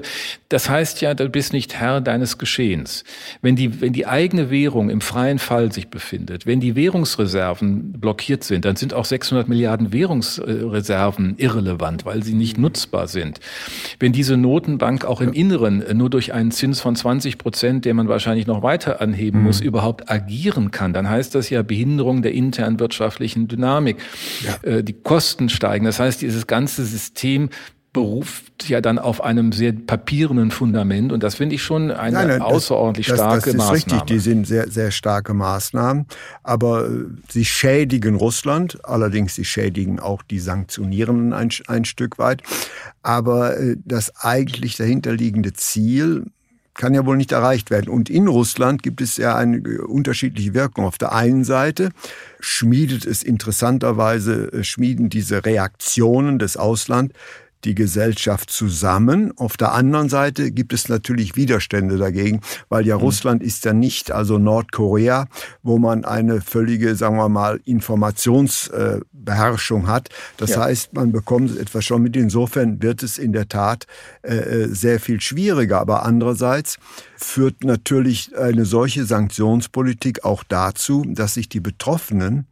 das 0.50 0.70
heißt 0.70 1.02
ja, 1.02 1.14
du 1.14 1.30
bist 1.30 1.54
nicht 1.54 1.80
Herr 1.80 2.02
deines 2.02 2.38
Geschehens. 2.38 3.04
Wenn 3.42 3.56
die, 3.56 3.82
wenn 3.82 3.94
die 3.94 4.08
eigene 4.08 4.50
Währung 4.50 4.90
im 4.90 5.02
freien 5.02 5.40
Fall 5.40 5.72
sich 5.72 5.88
befindet, 5.88 6.46
wenn 6.46 6.60
die 6.60 6.76
Währungsreserven 6.76 7.94
blockiert 7.94 8.44
sind, 8.44 8.66
dann 8.66 8.76
sind 8.76 8.94
auch 8.94 9.06
600 9.06 9.48
Milliarden 9.48 9.94
Währungsreserven 9.94 11.36
irrelevant, 11.38 12.06
weil 12.06 12.24
sie 12.24 12.34
nicht 12.34 12.58
nutzbar 12.58 13.08
sind. 13.08 13.40
Wenn 14.00 14.12
diese 14.12 14.38
Notenbank 14.38 15.06
auch 15.06 15.22
im 15.22 15.34
Inneren 15.46 15.84
nur 15.96 16.10
durch 16.10 16.34
einen 16.34 16.50
Zins 16.50 16.82
von 16.82 16.96
20 16.96 17.38
Prozent, 17.38 17.86
den 17.86 17.96
man 17.96 18.08
wahrscheinlich 18.08 18.48
noch 18.48 18.64
weiter 18.64 19.00
anheben 19.00 19.40
mhm. 19.42 19.46
muss, 19.46 19.62
überhaupt 19.62 20.10
agieren 20.10 20.72
kann, 20.72 20.92
dann 20.92 21.08
heißt 21.08 21.36
das 21.36 21.52
ja 21.52 21.62
Behinderung 21.62 22.24
der 22.24 22.34
internen 22.34 22.80
wirtschaftlichen 22.80 23.48
Dynamik. 23.48 23.98
Ja. 24.44 24.70
Äh, 24.70 24.84
die 24.84 24.94
Kosten 24.94 25.50
steigen. 25.50 25.86
Das 25.86 26.00
heißt, 26.00 26.22
dieses 26.24 26.48
ganze 26.48 26.84
System 26.84 27.50
beruft 27.96 28.68
ja 28.68 28.82
dann 28.82 29.00
auf 29.00 29.24
einem 29.24 29.54
sehr 29.54 29.72
papierenden 29.72 30.52
Fundament 30.52 31.14
und 31.14 31.24
das 31.24 31.36
finde 31.36 31.56
ich 31.56 31.64
schon 31.64 31.92
eine 31.92 32.18
nein, 32.18 32.28
nein, 32.28 32.42
außerordentlich 32.42 33.08
das, 33.08 33.16
starke 33.16 33.36
das, 33.36 33.44
das 33.44 33.54
ist 33.54 33.58
Maßnahme. 33.58 34.02
Richtig, 34.02 34.02
die 34.02 34.20
sind 34.20 34.46
sehr, 34.46 34.70
sehr 34.70 34.92
starke 34.92 35.34
Maßnahmen, 35.34 36.06
aber 36.44 36.90
äh, 36.90 37.06
sie 37.30 37.46
schädigen 37.46 38.16
Russland, 38.16 38.80
allerdings 38.84 39.36
sie 39.36 39.46
schädigen 39.46 40.02
auch 40.02 40.24
die 40.24 40.40
Sanktionierenden 40.40 41.32
ein, 41.32 41.50
ein 41.68 41.86
Stück 41.86 42.20
weit. 42.20 42.44
Aber 43.02 43.58
äh, 43.58 43.78
das 43.86 44.14
eigentlich 44.18 44.76
dahinterliegende 44.76 45.54
Ziel, 45.54 46.26
kann 46.74 46.94
ja 46.94 47.06
wohl 47.06 47.16
nicht 47.16 47.32
erreicht 47.32 47.72
werden. 47.72 47.88
Und 47.88 48.10
in 48.10 48.28
Russland 48.28 48.84
gibt 48.84 49.00
es 49.00 49.16
ja 49.16 49.38
eine 49.38 49.60
äh, 49.60 49.78
unterschiedliche 49.78 50.54
Wirkung. 50.54 50.84
Auf 50.84 50.98
der 50.98 51.14
einen 51.14 51.46
Seite 51.46 51.92
schmiedet 52.42 53.06
es 53.06 53.24
interessanterweise, 53.24 54.66
schmieden 54.66 55.10
diese 55.10 55.46
Reaktionen 55.46 56.38
des 56.38 56.58
Ausland 56.58 57.14
die 57.66 57.76
Gesellschaft 57.76 58.50
zusammen. 58.50 59.38
Auf 59.38 59.58
der 59.58 59.74
anderen 59.74 60.08
Seite 60.10 60.52
gibt 60.52 60.72
es 60.74 60.88
natürlich 60.88 61.36
Widerstände 61.36 61.98
dagegen, 61.98 62.40
weil 62.70 62.86
ja 62.86 62.96
mhm. 62.96 63.02
Russland 63.02 63.44
ist 63.44 63.66
ja 63.66 63.74
nicht 63.74 64.12
also 64.12 64.38
Nordkorea, 64.38 65.28
wo 65.64 65.78
man 65.78 66.06
eine 66.06 66.40
völlige, 66.42 66.96
sagen 66.96 67.18
wir 67.18 67.28
mal, 67.28 67.60
Informationsbeherrschung 67.66 69.88
hat. 69.88 70.08
Das 70.38 70.52
ja. 70.52 70.62
heißt, 70.62 70.94
man 70.94 71.12
bekommt 71.12 71.58
etwas 71.58 71.84
schon 71.84 72.04
mit. 72.04 72.16
Insofern 72.16 72.82
wird 72.82 73.04
es 73.04 73.18
in 73.18 73.34
der 73.34 73.50
Tat 73.50 73.86
äh, 74.22 74.36
äh, 74.36 74.68
sehr 74.68 75.00
viel 75.00 75.20
schwieriger. 75.20 75.80
Aber 75.80 76.06
andererseits 76.06 76.78
führt 77.18 77.64
natürlich 77.64 78.38
eine 78.38 78.66
solche 78.66 79.06
Sanktionspolitik 79.06 80.24
auch 80.24 80.44
dazu, 80.44 81.04
dass 81.08 81.34
sich 81.34 81.50
die 81.50 81.60
Betroffenen 81.60 82.46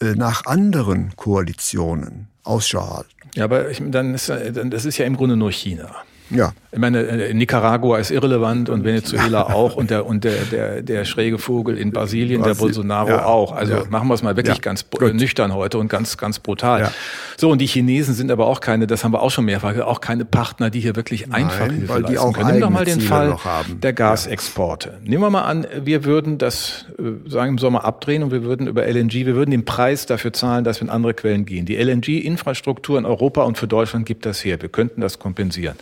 äh, 0.00 0.14
nach 0.14 0.46
anderen 0.46 1.16
Koalitionen 1.16 2.28
Ausschau 2.42 2.96
halten. 2.96 3.19
Ja, 3.34 3.44
aber 3.44 3.70
ich, 3.70 3.80
dann 3.84 4.14
ist, 4.14 4.28
das 4.28 4.84
ist 4.84 4.98
ja 4.98 5.06
im 5.06 5.16
Grunde 5.16 5.36
nur 5.36 5.52
China. 5.52 5.94
Ja. 6.30 6.52
Ich 6.72 6.78
meine, 6.78 7.00
äh, 7.00 7.34
Nicaragua 7.34 7.98
ist 7.98 8.10
irrelevant 8.10 8.68
und 8.68 8.84
Venezuela 8.84 9.42
auch 9.54 9.74
und 9.76 9.90
der, 9.90 10.06
und 10.06 10.22
der, 10.22 10.36
der, 10.52 10.82
der 10.82 11.04
schräge 11.04 11.38
Vogel 11.38 11.76
in 11.76 11.90
Brasilien, 11.90 12.42
Brasil 12.42 12.54
der 12.54 12.60
Bolsonaro 12.60 13.08
ja. 13.08 13.24
auch. 13.24 13.52
Also 13.52 13.74
ja. 13.74 13.84
machen 13.90 14.08
wir 14.08 14.14
es 14.14 14.22
mal 14.22 14.36
wirklich 14.36 14.56
ja. 14.56 14.62
ganz 14.62 14.88
Gut. 14.88 15.14
nüchtern 15.14 15.52
heute 15.52 15.78
und 15.78 15.88
ganz, 15.88 16.16
ganz 16.16 16.38
brutal. 16.38 16.92
So, 17.36 17.50
und 17.50 17.58
die 17.58 17.66
Chinesen 17.66 18.14
sind 18.14 18.30
aber 18.30 18.46
auch 18.46 18.60
keine, 18.60 18.86
das 18.86 19.02
haben 19.02 19.12
wir 19.12 19.22
auch 19.22 19.30
schon 19.30 19.46
mehrfach, 19.46 19.76
auch 19.80 20.00
keine 20.00 20.24
Partner, 20.24 20.70
die 20.70 20.80
hier 20.80 20.94
wirklich 20.94 21.26
Nein, 21.26 21.44
einfach 21.44 21.66
Hilfe 21.66 21.88
weil 21.88 22.02
die 22.04 22.18
auch 22.18 22.32
können. 22.32 22.52
Nimm 22.52 22.60
doch 22.60 22.70
mal 22.70 22.84
den 22.84 23.00
Ziele 23.00 23.08
Fall 23.08 23.36
der 23.82 23.92
Gasexporte. 23.92 24.98
Nehmen 25.04 25.22
wir 25.22 25.30
mal 25.30 25.42
an, 25.42 25.66
wir 25.82 26.04
würden 26.04 26.38
das, 26.38 26.86
äh, 26.98 27.28
sagen 27.28 27.52
im 27.52 27.58
Sommer 27.58 27.84
abdrehen 27.84 28.22
und 28.22 28.30
wir 28.30 28.44
würden 28.44 28.66
über 28.66 28.86
LNG, 28.86 29.26
wir 29.26 29.34
würden 29.34 29.50
den 29.50 29.64
Preis 29.64 30.06
dafür 30.06 30.32
zahlen, 30.32 30.64
dass 30.64 30.80
wir 30.80 30.86
in 30.86 30.90
andere 30.90 31.14
Quellen 31.14 31.46
gehen. 31.46 31.66
Die 31.66 31.76
LNG-Infrastruktur 31.76 32.98
in 32.98 33.06
Europa 33.06 33.42
und 33.42 33.58
für 33.58 33.66
Deutschland 33.66 34.06
gibt 34.06 34.26
das 34.26 34.44
her. 34.44 34.60
Wir 34.60 34.68
könnten 34.68 35.00
das 35.00 35.18
kompensieren. 35.18 35.76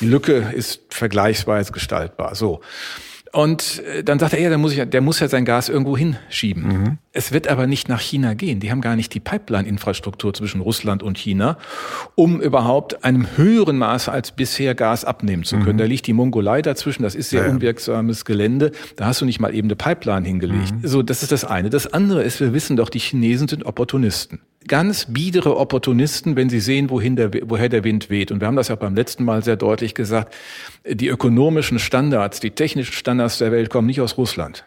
Die 0.00 0.06
Lücke 0.06 0.25
ist 0.32 0.82
vergleichsweise 0.90 1.72
gestaltbar. 1.72 2.34
So. 2.34 2.60
Und 3.32 3.82
äh, 3.84 4.02
dann 4.02 4.18
sagt 4.18 4.32
er, 4.32 4.40
ja, 4.40 4.48
der 4.48 4.58
muss, 4.58 4.74
ja, 4.74 4.84
der 4.84 5.00
muss 5.00 5.20
ja 5.20 5.28
sein 5.28 5.44
Gas 5.44 5.68
irgendwo 5.68 5.96
hinschieben. 5.96 6.66
Mhm. 6.66 6.98
Es 7.16 7.32
wird 7.32 7.48
aber 7.48 7.66
nicht 7.66 7.88
nach 7.88 8.00
China 8.00 8.34
gehen. 8.34 8.60
Die 8.60 8.70
haben 8.70 8.82
gar 8.82 8.94
nicht 8.94 9.14
die 9.14 9.20
Pipeline-Infrastruktur 9.20 10.34
zwischen 10.34 10.60
Russland 10.60 11.02
und 11.02 11.16
China, 11.16 11.56
um 12.14 12.42
überhaupt 12.42 13.04
einem 13.04 13.26
höheren 13.38 13.78
Maße 13.78 14.12
als 14.12 14.32
bisher 14.32 14.74
Gas 14.74 15.06
abnehmen 15.06 15.42
zu 15.42 15.56
können. 15.56 15.76
Mhm. 15.76 15.78
Da 15.78 15.84
liegt 15.86 16.06
die 16.06 16.12
Mongolei 16.12 16.60
dazwischen. 16.60 17.04
Das 17.04 17.14
ist 17.14 17.30
sehr 17.30 17.46
ja, 17.46 17.50
unwirksames 17.50 18.26
Gelände. 18.26 18.70
Da 18.96 19.06
hast 19.06 19.22
du 19.22 19.24
nicht 19.24 19.40
mal 19.40 19.54
eben 19.54 19.68
eine 19.68 19.76
Pipeline 19.76 20.26
hingelegt. 20.26 20.74
Mhm. 20.82 20.86
So, 20.86 21.02
das 21.02 21.22
ist 21.22 21.32
das 21.32 21.46
eine. 21.46 21.70
Das 21.70 21.90
andere 21.90 22.22
ist, 22.22 22.38
wir 22.38 22.52
wissen 22.52 22.76
doch, 22.76 22.90
die 22.90 22.98
Chinesen 22.98 23.48
sind 23.48 23.64
Opportunisten 23.64 24.40
ganz 24.68 25.06
biedere 25.08 25.58
Opportunisten, 25.58 26.34
wenn 26.34 26.50
sie 26.50 26.58
sehen, 26.58 26.90
wohin 26.90 27.14
der, 27.14 27.30
woher 27.48 27.68
der 27.68 27.84
Wind 27.84 28.10
weht. 28.10 28.32
Und 28.32 28.40
wir 28.40 28.48
haben 28.48 28.56
das 28.56 28.66
ja 28.66 28.74
beim 28.74 28.96
letzten 28.96 29.24
Mal 29.24 29.44
sehr 29.44 29.54
deutlich 29.54 29.94
gesagt. 29.94 30.34
Die 30.84 31.06
ökonomischen 31.06 31.78
Standards, 31.78 32.40
die 32.40 32.50
technischen 32.50 32.92
Standards 32.92 33.38
der 33.38 33.52
Welt 33.52 33.70
kommen 33.70 33.86
nicht 33.86 34.00
aus 34.00 34.18
Russland. 34.18 34.64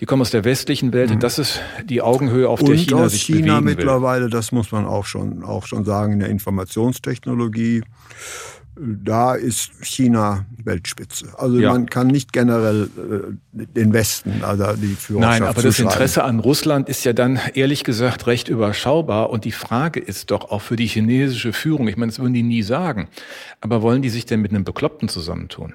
Die 0.00 0.06
kommen 0.06 0.22
aus 0.22 0.30
der 0.30 0.44
westlichen 0.44 0.92
Welt. 0.92 1.10
Mhm. 1.10 1.16
Und 1.16 1.22
das 1.22 1.38
ist 1.38 1.60
die 1.84 2.02
Augenhöhe, 2.02 2.48
auf 2.48 2.62
der 2.62 2.74
China 2.74 3.04
aus 3.04 3.12
sich 3.12 3.22
China 3.22 3.60
mittlerweile, 3.60 4.24
will. 4.24 4.30
das 4.30 4.50
muss 4.50 4.72
man 4.72 4.86
auch 4.86 5.04
schon, 5.04 5.44
auch 5.44 5.66
schon 5.66 5.84
sagen, 5.84 6.14
in 6.14 6.20
der 6.20 6.30
Informationstechnologie 6.30 7.82
da 8.80 9.34
ist 9.34 9.72
China 9.82 10.46
Weltspitze. 10.64 11.34
Also 11.36 11.58
ja. 11.58 11.72
man 11.72 11.86
kann 11.86 12.06
nicht 12.06 12.32
generell 12.32 12.88
äh, 12.96 13.64
den 13.74 13.92
Westen, 13.92 14.42
also 14.42 14.72
die 14.74 14.94
Führerschaft 14.94 15.40
Nein, 15.40 15.48
aber 15.48 15.62
das 15.62 15.78
Interesse 15.78 16.24
an 16.24 16.40
Russland 16.40 16.88
ist 16.88 17.04
ja 17.04 17.12
dann 17.12 17.38
ehrlich 17.54 17.84
gesagt 17.84 18.26
recht 18.26 18.48
überschaubar. 18.48 19.30
Und 19.30 19.44
die 19.44 19.52
Frage 19.52 20.00
ist 20.00 20.30
doch 20.30 20.50
auch 20.50 20.62
für 20.62 20.76
die 20.76 20.86
chinesische 20.86 21.52
Führung, 21.52 21.88
ich 21.88 21.96
meine, 21.96 22.10
das 22.10 22.18
würden 22.18 22.34
die 22.34 22.42
nie 22.42 22.62
sagen, 22.62 23.08
aber 23.60 23.82
wollen 23.82 24.02
die 24.02 24.10
sich 24.10 24.24
denn 24.24 24.40
mit 24.40 24.52
einem 24.52 24.64
Bekloppten 24.64 25.08
zusammentun? 25.08 25.74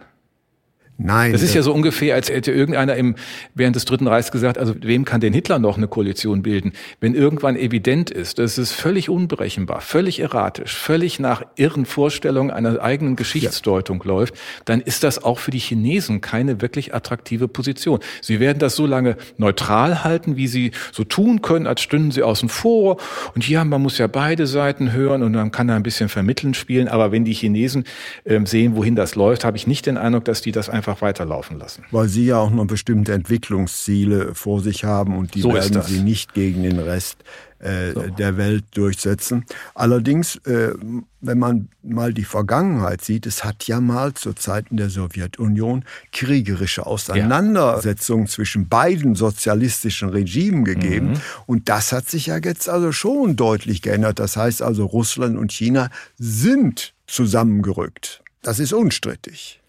Nein. 0.98 1.34
Das 1.34 1.42
ist 1.42 1.54
ja 1.54 1.62
so 1.62 1.74
ungefähr, 1.74 2.16
als 2.16 2.30
hätte 2.30 2.54
irgendeiner 2.54 2.96
im, 2.96 3.16
während 3.54 3.75
des 3.75 3.84
Dritten 3.84 4.08
Reichs 4.08 4.32
gesagt, 4.32 4.58
also 4.58 4.74
wem 4.82 5.04
kann 5.04 5.20
denn 5.20 5.34
Hitler 5.34 5.60
noch 5.60 5.75
eine 5.75 5.90
Koalition 5.90 6.42
bilden? 6.42 6.72
Wenn 7.02 7.16
irgendwann 7.16 7.58
evident 7.58 8.12
ist, 8.12 8.40
das 8.40 8.58
ist 8.58 8.72
völlig 8.72 9.10
unberechenbar, 9.10 9.82
völlig 9.82 10.22
erratisch, 10.22 10.74
völlig 10.75 11.20
nach 11.20 11.44
irren 11.58 11.86
Vorstellungen 11.86 12.50
einer 12.50 12.82
eigenen 12.82 13.18
Geschichtsdeutung 13.18 14.04
ja. 14.06 14.08
läuft, 14.08 14.36
dann 14.64 14.80
ist 14.80 15.04
das 15.04 15.22
auch 15.22 15.40
für 15.40 15.52
die 15.52 15.60
Chinesen 15.60 16.22
keine 16.22 16.62
wirklich 16.62 16.94
attraktive 16.94 17.50
Position. 17.50 18.00
Sie 18.22 18.40
werden 18.40 18.60
das 18.60 18.78
so 18.78 18.86
lange 18.86 19.18
neutral 19.38 20.06
halten, 20.06 20.38
wie 20.38 20.48
sie 20.48 20.72
so 20.94 21.04
tun 21.04 21.42
können, 21.42 21.68
als 21.68 21.82
stünden 21.82 22.12
sie 22.12 22.24
außen 22.24 22.48
vor. 22.48 22.98
Und 23.34 23.48
ja, 23.50 23.66
man 23.66 23.82
muss 23.82 23.98
ja 23.98 24.08
beide 24.08 24.48
Seiten 24.48 24.94
hören 24.94 25.24
und 25.24 25.34
man 25.34 25.52
kann 25.52 25.68
da 25.68 25.75
ein 25.75 25.84
bisschen 25.84 26.08
vermitteln 26.08 26.54
spielen. 26.54 26.88
Aber 26.88 27.12
wenn 27.12 27.25
die 27.25 27.34
Chinesen 27.34 27.84
äh, 28.24 28.40
sehen, 28.46 28.78
wohin 28.78 28.96
das 28.96 29.16
läuft, 29.16 29.44
habe 29.44 29.58
ich 29.58 29.68
nicht 29.68 29.88
den 29.88 29.98
Eindruck, 29.98 30.24
dass 30.24 30.42
die 30.42 30.54
das 30.54 30.70
einfach 30.70 30.85
einfach 30.88 31.01
weiterlaufen 31.01 31.60
lassen. 31.60 31.84
Weil 31.92 32.08
Sie 32.08 32.25
ja 32.25 32.38
auch 32.38 32.51
noch 32.51 32.65
bestimmte 32.65 33.13
Entwicklungsziele 33.13 34.36
vor 34.36 34.62
sich 34.62 34.84
haben 34.84 35.18
und 35.18 35.36
die 35.36 35.42
so 35.42 35.54
werden 35.54 35.82
Sie 35.82 36.01
nicht 36.01 36.34
gegen 36.34 36.63
den 36.63 36.80
Rest 36.80 37.18
äh, 37.60 37.94
so. 37.94 38.01
der 38.01 38.38
Welt 38.38 38.65
durchsetzen. 38.75 39.46
Allerdings, 39.74 40.36
äh, 40.46 40.74
wenn 41.22 41.39
man 41.39 41.70
mal 41.82 42.13
die 42.13 42.24
Vergangenheit 42.24 43.01
sieht, 43.04 43.25
es 43.25 43.44
hat 43.44 43.65
ja 43.68 43.82
mal 43.82 44.13
zu 44.13 44.34
Zeiten 44.34 44.77
der 44.77 44.89
Sowjetunion 44.89 45.84
kriegerische 46.12 46.86
Auseinandersetzungen 46.86 48.25
ja. 48.25 48.32
zwischen 48.32 48.68
beiden 48.68 49.15
sozialistischen 49.15 50.10
Regimen 50.10 50.65
gegeben. 50.65 51.12
Mhm. 51.12 51.22
Und 51.48 51.70
das 51.70 51.92
hat 51.92 52.10
sich 52.10 52.27
ja 52.27 52.38
jetzt 52.38 52.70
also 52.70 52.92
schon 52.92 53.36
deutlich 53.36 53.82
geändert. 53.82 54.20
Das 54.20 54.38
heißt 54.38 54.62
also, 54.62 54.86
Russland 54.86 55.38
und 55.38 55.51
China 55.51 55.89
sind 56.18 56.94
zusammengerückt. 57.08 58.22
Das 58.42 58.60
ist 58.60 58.74
unstrittig. 58.74 59.60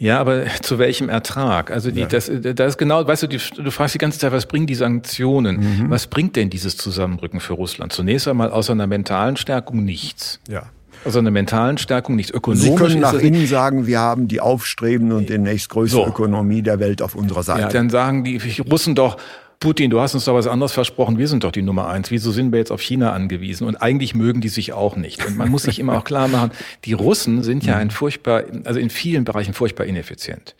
Ja, 0.00 0.18
aber 0.18 0.46
zu 0.62 0.78
welchem 0.78 1.10
Ertrag? 1.10 1.70
Also 1.70 1.90
die, 1.90 2.00
ja. 2.00 2.06
das, 2.06 2.30
das 2.34 2.68
ist 2.68 2.78
genau, 2.78 3.06
weißt 3.06 3.24
du, 3.24 3.26
die, 3.26 3.36
du 3.36 3.70
fragst 3.70 3.94
die 3.94 3.98
ganze 3.98 4.18
Zeit, 4.18 4.32
was 4.32 4.46
bringen 4.46 4.66
die 4.66 4.74
Sanktionen? 4.74 5.58
Mhm. 5.58 5.90
Was 5.90 6.06
bringt 6.06 6.36
denn 6.36 6.48
dieses 6.48 6.78
Zusammenrücken 6.78 7.38
für 7.38 7.52
Russland? 7.52 7.92
Zunächst 7.92 8.26
einmal 8.26 8.50
außer 8.50 8.72
einer 8.72 8.86
mentalen 8.86 9.36
Stärkung 9.36 9.84
nichts. 9.84 10.40
Ja. 10.48 10.62
Also 11.04 11.18
einer 11.18 11.30
mentalen 11.30 11.76
Stärkung, 11.76 12.16
nichts 12.16 12.32
ökonomisch. 12.32 12.64
Sie 12.64 12.74
können 12.74 13.00
nach 13.00 13.12
innen 13.12 13.46
sagen, 13.46 13.86
wir 13.86 14.00
haben 14.00 14.26
die 14.26 14.40
aufstrebende 14.40 15.16
und 15.16 15.28
demnächst 15.28 15.68
größte 15.68 15.96
so. 15.96 16.06
Ökonomie 16.06 16.62
der 16.62 16.80
Welt 16.80 17.02
auf 17.02 17.14
unserer 17.14 17.42
Seite. 17.42 17.60
Ja, 17.60 17.68
dann 17.68 17.90
sagen 17.90 18.24
die 18.24 18.40
Russen 18.70 18.94
doch, 18.94 19.18
Putin, 19.60 19.90
du 19.90 20.00
hast 20.00 20.14
uns 20.14 20.24
doch 20.24 20.34
was 20.34 20.46
anderes 20.46 20.72
versprochen, 20.72 21.18
wir 21.18 21.28
sind 21.28 21.44
doch 21.44 21.52
die 21.52 21.60
Nummer 21.60 21.86
eins. 21.86 22.10
Wieso 22.10 22.30
sind 22.30 22.50
wir 22.50 22.58
jetzt 22.58 22.72
auf 22.72 22.80
China 22.80 23.12
angewiesen? 23.12 23.66
Und 23.66 23.76
eigentlich 23.76 24.14
mögen 24.14 24.40
die 24.40 24.48
sich 24.48 24.72
auch 24.72 24.96
nicht. 24.96 25.26
Und 25.26 25.36
man 25.36 25.50
muss 25.50 25.64
sich 25.64 25.78
immer 25.78 25.98
auch 25.98 26.04
klar 26.04 26.28
machen, 26.28 26.50
die 26.86 26.94
Russen 26.94 27.42
sind 27.42 27.66
ja 27.66 27.76
ein 27.76 27.90
furchtbar, 27.90 28.44
also 28.64 28.80
in 28.80 28.88
vielen 28.88 29.24
Bereichen 29.24 29.52
furchtbar 29.52 29.84
ineffizient. 29.84 30.56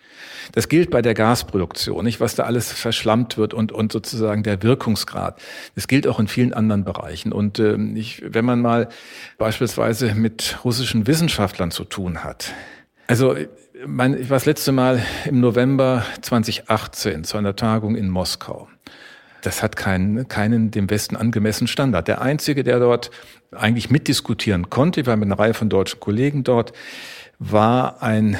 Das 0.53 0.69
gilt 0.69 0.91
bei 0.91 1.01
der 1.01 1.15
Gasproduktion, 1.15 2.05
nicht, 2.05 2.21
was 2.21 2.35
da 2.35 2.43
alles 2.43 2.71
verschlammt 2.71 3.39
wird 3.39 3.55
und, 3.55 3.73
und 3.73 3.91
sozusagen 3.91 4.43
der 4.43 4.63
Wirkungsgrad. 4.63 5.41
Das 5.75 5.89
gilt 5.89 6.07
auch 6.07 6.21
in 6.21 6.29
vielen 6.29 6.53
anderen 6.53 6.85
Bereichen. 6.85 7.33
Und 7.33 7.59
äh, 7.59 7.77
ich, 7.95 8.23
wenn 8.27 8.45
man 8.45 8.61
mal 8.61 8.91
beispielsweise 9.39 10.15
mit 10.15 10.59
russischen 10.63 11.07
Wissenschaftlern 11.07 11.71
zu 11.71 11.85
tun 11.85 12.23
hat, 12.23 12.53
also 13.11 13.35
mein, 13.87 14.15
ich 14.15 14.31
war 14.31 14.37
das 14.37 14.47
letzte 14.47 14.73
Mal 14.73 15.03
im 15.25 15.41
November 15.41 16.05
2018 16.21 17.25
zu 17.25 17.37
einer 17.37 17.57
Tagung 17.57 17.97
in 17.97 18.09
Moskau. 18.09 18.69
Das 19.43 19.63
hat 19.63 19.75
keinen, 19.75 20.29
keinen 20.29 20.71
dem 20.71 20.91
Westen 20.91 21.17
angemessenen 21.17 21.67
Standard. 21.67 22.07
Der 22.09 22.21
einzige, 22.21 22.63
der 22.63 22.79
dort 22.79 23.11
eigentlich 23.53 23.91
mitdiskutieren 23.91 24.71
konnte, 24.71 25.07
wir 25.07 25.13
haben 25.13 25.23
eine 25.23 25.39
Reihe 25.39 25.55
von 25.55 25.69
deutschen 25.69 25.99
Kollegen 25.99 26.45
dort, 26.45 26.73
war 27.39 28.03
ein 28.03 28.37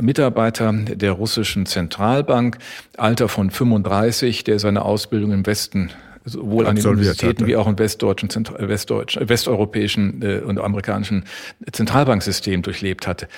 Mitarbeiter 0.00 0.72
der 0.72 1.12
russischen 1.12 1.66
Zentralbank, 1.66 2.58
Alter 2.96 3.28
von 3.28 3.50
35, 3.50 4.44
der 4.44 4.58
seine 4.58 4.82
Ausbildung 4.82 5.32
im 5.32 5.44
Westen 5.44 5.90
sowohl 6.24 6.66
an 6.66 6.76
den 6.76 6.86
Universitäten 6.86 7.42
hatte. 7.42 7.46
wie 7.46 7.56
auch 7.56 7.66
im 7.66 7.78
westdeutschen, 7.78 8.30
westdeutschen, 8.58 9.28
westeuropäischen 9.28 10.22
äh, 10.22 10.38
und 10.38 10.58
amerikanischen 10.58 11.24
Zentralbanksystem 11.70 12.62
durchlebt 12.62 13.06
hatte. 13.06 13.28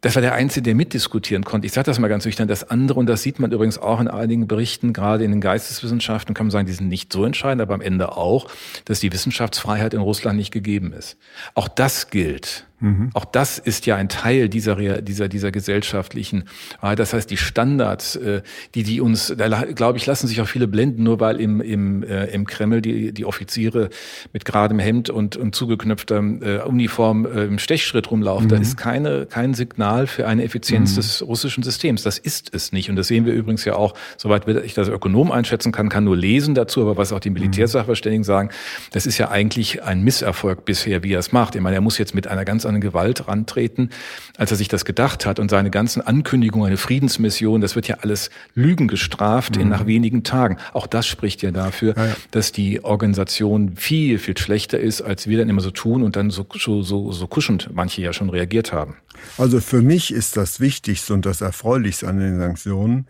Das 0.00 0.14
war 0.14 0.22
der 0.22 0.34
Einzige, 0.34 0.62
der 0.62 0.74
mitdiskutieren 0.76 1.44
konnte. 1.44 1.66
Ich 1.66 1.72
sage 1.72 1.86
das 1.86 1.98
mal 1.98 2.08
ganz 2.08 2.24
nüchtern. 2.24 2.46
Das 2.46 2.70
andere, 2.70 3.00
und 3.00 3.06
das 3.06 3.22
sieht 3.22 3.40
man 3.40 3.50
übrigens 3.50 3.78
auch 3.78 4.00
in 4.00 4.08
einigen 4.08 4.46
Berichten, 4.46 4.92
gerade 4.92 5.24
in 5.24 5.32
den 5.32 5.40
Geisteswissenschaften, 5.40 6.34
kann 6.34 6.46
man 6.46 6.50
sagen, 6.52 6.66
die 6.66 6.72
sind 6.72 6.88
nicht 6.88 7.12
so 7.12 7.24
entscheidend, 7.24 7.62
aber 7.62 7.74
am 7.74 7.80
Ende 7.80 8.16
auch, 8.16 8.48
dass 8.84 9.00
die 9.00 9.12
Wissenschaftsfreiheit 9.12 9.94
in 9.94 10.00
Russland 10.00 10.38
nicht 10.38 10.52
gegeben 10.52 10.92
ist. 10.92 11.16
Auch 11.54 11.66
das 11.66 12.10
gilt. 12.10 12.67
Mhm. 12.80 13.10
Auch 13.14 13.24
das 13.24 13.58
ist 13.58 13.86
ja 13.86 13.96
ein 13.96 14.08
Teil 14.08 14.48
dieser, 14.48 14.76
dieser, 15.02 15.28
dieser 15.28 15.50
gesellschaftlichen, 15.50 16.44
das 16.80 17.12
heißt, 17.12 17.30
die 17.30 17.36
Standards, 17.36 18.16
äh, 18.16 18.42
die, 18.74 18.82
die 18.84 19.00
uns, 19.00 19.34
da 19.36 19.64
glaube 19.64 19.98
ich, 19.98 20.06
lassen 20.06 20.26
sich 20.28 20.40
auch 20.40 20.48
viele 20.48 20.68
blenden, 20.68 21.02
nur 21.02 21.20
weil 21.20 21.40
im, 21.40 21.60
im, 21.60 22.02
äh, 22.02 22.26
im 22.26 22.46
Kreml 22.46 22.80
die, 22.80 23.12
die 23.12 23.24
Offiziere 23.24 23.90
mit 24.32 24.44
geradem 24.44 24.78
Hemd 24.78 25.10
und, 25.10 25.36
und 25.36 25.54
zugeknöpfter 25.54 26.18
äh, 26.18 26.62
Uniform 26.62 27.26
äh, 27.26 27.44
im 27.44 27.58
Stechschritt 27.58 28.10
rumlaufen. 28.10 28.46
Mhm. 28.46 28.50
Da 28.50 28.56
ist 28.58 28.76
keine, 28.76 29.26
kein 29.26 29.54
Signal 29.54 30.06
für 30.06 30.26
eine 30.26 30.44
Effizienz 30.44 30.92
mhm. 30.92 30.96
des 30.96 31.26
russischen 31.26 31.62
Systems. 31.62 32.02
Das 32.02 32.18
ist 32.18 32.54
es 32.54 32.72
nicht. 32.72 32.90
Und 32.90 32.96
das 32.96 33.08
sehen 33.08 33.26
wir 33.26 33.32
übrigens 33.32 33.64
ja 33.64 33.74
auch, 33.74 33.94
soweit 34.16 34.46
ich 34.64 34.74
das 34.74 34.88
Ökonom 34.88 35.32
einschätzen 35.32 35.72
kann, 35.72 35.88
kann 35.88 36.04
nur 36.04 36.16
lesen 36.16 36.54
dazu, 36.54 36.82
aber 36.82 36.96
was 36.96 37.12
auch 37.12 37.20
die 37.20 37.30
Militärsachverständigen 37.30 38.24
sagen, 38.24 38.50
das 38.92 39.06
ist 39.06 39.18
ja 39.18 39.30
eigentlich 39.30 39.82
ein 39.82 40.02
Misserfolg 40.02 40.64
bisher, 40.64 41.02
wie 41.02 41.12
er 41.12 41.18
es 41.18 41.32
macht. 41.32 41.54
Ich 41.54 41.60
meine, 41.60 41.76
er 41.76 41.80
muss 41.80 41.98
jetzt 41.98 42.14
mit 42.14 42.26
einer 42.28 42.44
ganz 42.44 42.64
an 42.68 42.80
Gewalt 42.80 43.28
rantreten, 43.28 43.90
als 44.36 44.50
er 44.50 44.56
sich 44.56 44.68
das 44.68 44.84
gedacht 44.84 45.26
hat. 45.26 45.38
Und 45.38 45.50
seine 45.50 45.70
ganzen 45.70 46.00
Ankündigungen, 46.02 46.68
eine 46.68 46.76
Friedensmission, 46.76 47.60
das 47.60 47.74
wird 47.74 47.88
ja 47.88 47.96
alles 48.02 48.30
Lügen 48.54 48.88
gestraft 48.88 49.56
mhm. 49.56 49.62
in 49.62 49.68
nach 49.68 49.86
wenigen 49.86 50.22
Tagen. 50.22 50.58
Auch 50.72 50.86
das 50.86 51.06
spricht 51.06 51.42
ja 51.42 51.50
dafür, 51.50 51.96
ja, 51.96 52.06
ja. 52.06 52.16
dass 52.30 52.52
die 52.52 52.84
Organisation 52.84 53.76
viel, 53.76 54.18
viel 54.18 54.36
schlechter 54.36 54.78
ist, 54.78 55.02
als 55.02 55.26
wir 55.26 55.38
dann 55.38 55.48
immer 55.48 55.60
so 55.60 55.70
tun 55.70 56.02
und 56.02 56.16
dann 56.16 56.30
so, 56.30 56.46
so, 56.54 56.82
so, 56.82 57.12
so 57.12 57.26
kuschend 57.26 57.70
manche 57.72 58.02
ja 58.02 58.12
schon 58.12 58.30
reagiert 58.30 58.72
haben. 58.72 58.96
Also 59.36 59.60
für 59.60 59.82
mich 59.82 60.12
ist 60.12 60.36
das 60.36 60.60
Wichtigste 60.60 61.14
und 61.14 61.26
das 61.26 61.40
Erfreulichste 61.40 62.06
an 62.06 62.18
den 62.18 62.38
Sanktionen, 62.38 63.06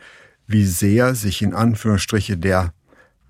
wie 0.47 0.65
sehr 0.65 1.15
sich 1.15 1.43
in 1.43 1.55
Anführungsstriche 1.55 2.37
der 2.37 2.73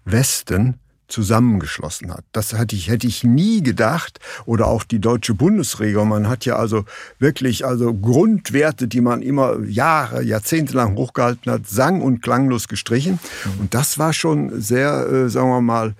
Westen 0.05 0.79
zusammengeschlossen 1.09 2.12
hat. 2.12 2.25
Das 2.33 2.53
hätte 2.53 2.77
ich, 2.77 2.88
hätte 2.88 3.07
ich 3.07 3.25
nie 3.25 3.62
gedacht. 3.62 4.21
Oder 4.44 4.66
auch 4.66 4.85
die 4.85 5.01
deutsche 5.01 5.35
Bundesregierung. 5.35 6.09
Man 6.09 6.29
hat 6.29 6.44
ja 6.44 6.57
also 6.57 6.85
wirklich 7.18 7.64
also 7.64 7.92
Grundwerte, 7.94 8.87
die 8.87 9.01
man 9.01 9.23
immer 9.23 9.59
Jahre, 9.64 10.23
Jahrzehnte 10.23 10.75
lang 10.75 10.97
hochgehalten 10.97 11.51
hat, 11.51 11.66
sang- 11.66 12.03
und 12.03 12.23
klanglos 12.23 12.68
gestrichen. 12.68 13.18
Und 13.59 13.75
das 13.75 13.99
war 13.99 14.12
schon 14.12 14.61
sehr, 14.61 15.07
äh, 15.07 15.29
sagen 15.29 15.49
wir 15.49 15.61
mal, 15.62 15.94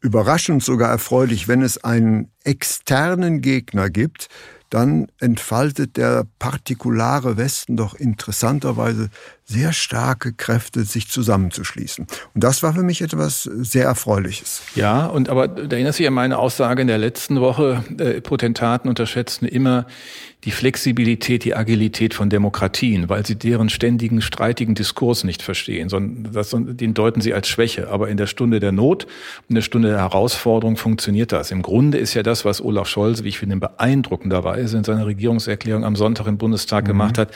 überraschend, 0.00 0.62
sogar 0.62 0.90
erfreulich, 0.90 1.48
wenn 1.48 1.62
es 1.62 1.82
einen 1.82 2.30
externen 2.44 3.40
Gegner 3.40 3.88
gibt, 3.88 4.28
dann 4.68 5.08
entfaltet 5.18 5.96
der 5.96 6.24
partikulare 6.38 7.36
Westen 7.36 7.76
doch 7.76 7.94
interessanterweise 7.94 9.10
sehr 9.52 9.72
starke 9.72 10.32
Kräfte, 10.32 10.84
sich 10.84 11.08
zusammenzuschließen. 11.08 12.06
Und 12.34 12.44
das 12.44 12.62
war 12.62 12.72
für 12.74 12.82
mich 12.82 13.02
etwas 13.02 13.42
sehr 13.42 13.84
Erfreuliches. 13.84 14.62
Ja, 14.74 15.06
und 15.06 15.28
aber 15.28 15.46
da 15.48 15.76
erinnert 15.76 15.94
sich 15.94 16.06
an 16.06 16.14
meine 16.14 16.38
Aussage 16.38 16.82
in 16.82 16.88
der 16.88 16.98
letzten 16.98 17.40
Woche, 17.40 17.84
äh, 17.98 18.20
Potentaten 18.20 18.88
unterschätzen 18.88 19.44
immer 19.44 19.86
die 20.44 20.50
Flexibilität, 20.50 21.44
die 21.44 21.54
Agilität 21.54 22.14
von 22.14 22.28
Demokratien, 22.28 23.08
weil 23.08 23.24
sie 23.24 23.36
deren 23.36 23.68
ständigen 23.68 24.20
streitigen 24.22 24.74
Diskurs 24.74 25.22
nicht 25.22 25.42
verstehen, 25.42 25.88
sondern 25.88 26.32
das, 26.32 26.50
den 26.50 26.94
deuten 26.94 27.20
sie 27.20 27.32
als 27.32 27.46
Schwäche. 27.46 27.88
Aber 27.88 28.08
in 28.08 28.16
der 28.16 28.26
Stunde 28.26 28.58
der 28.58 28.72
Not, 28.72 29.06
in 29.48 29.54
der 29.54 29.62
Stunde 29.62 29.90
der 29.90 29.98
Herausforderung 29.98 30.76
funktioniert 30.76 31.30
das. 31.30 31.52
Im 31.52 31.62
Grunde 31.62 31.98
ist 31.98 32.14
ja 32.14 32.24
das, 32.24 32.44
was 32.44 32.60
Olaf 32.60 32.88
Scholz, 32.88 33.22
wie 33.22 33.28
ich 33.28 33.38
finde, 33.38 33.56
beeindruckenderweise 33.56 34.78
in 34.78 34.84
seiner 34.84 35.06
Regierungserklärung 35.06 35.84
am 35.84 35.94
Sonntag 35.94 36.26
im 36.26 36.38
Bundestag 36.38 36.84
mhm. 36.84 36.88
gemacht 36.88 37.18
hat, 37.18 37.30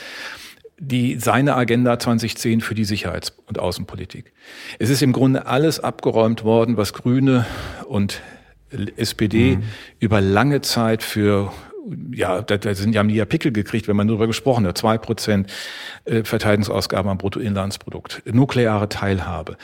die, 0.79 1.19
seine 1.19 1.57
Agenda 1.57 1.99
2010 1.99 2.61
für 2.61 2.75
die 2.75 2.85
Sicherheits- 2.85 3.33
und 3.47 3.59
Außenpolitik. 3.59 4.33
Es 4.79 4.91
ist 4.91 5.03
im 5.03 5.13
Grunde 5.13 5.47
alles 5.47 5.81
abgeräumt 5.81 6.45
worden, 6.45 6.77
was 6.77 6.93
Grüne 6.93 7.47
und 7.89 8.21
SPD 8.97 9.57
mhm. 9.57 9.63
über 10.01 10.21
lange 10.21 10.61
Zeit 10.61 11.03
für 11.03 11.53
ja, 12.11 12.43
da, 12.43 12.75
sind 12.75 12.95
ja 12.95 12.99
haben 12.99 13.09
die 13.09 13.15
ja 13.15 13.25
Pickel 13.25 13.53
gekriegt, 13.53 13.87
wenn 13.89 13.97
man 13.97 14.09
darüber 14.09 14.27
gesprochen 14.27 14.67
hat. 14.67 14.77
Zwei 14.77 14.99
Prozent 14.99 15.53
äh, 16.05 16.25
Verteidigungsausgaben 16.25 17.09
am 17.11 17.19
Bruttoinlandsprodukt, 17.19 18.23
nukleare 18.27 18.89
Teilhabe, 18.89 19.57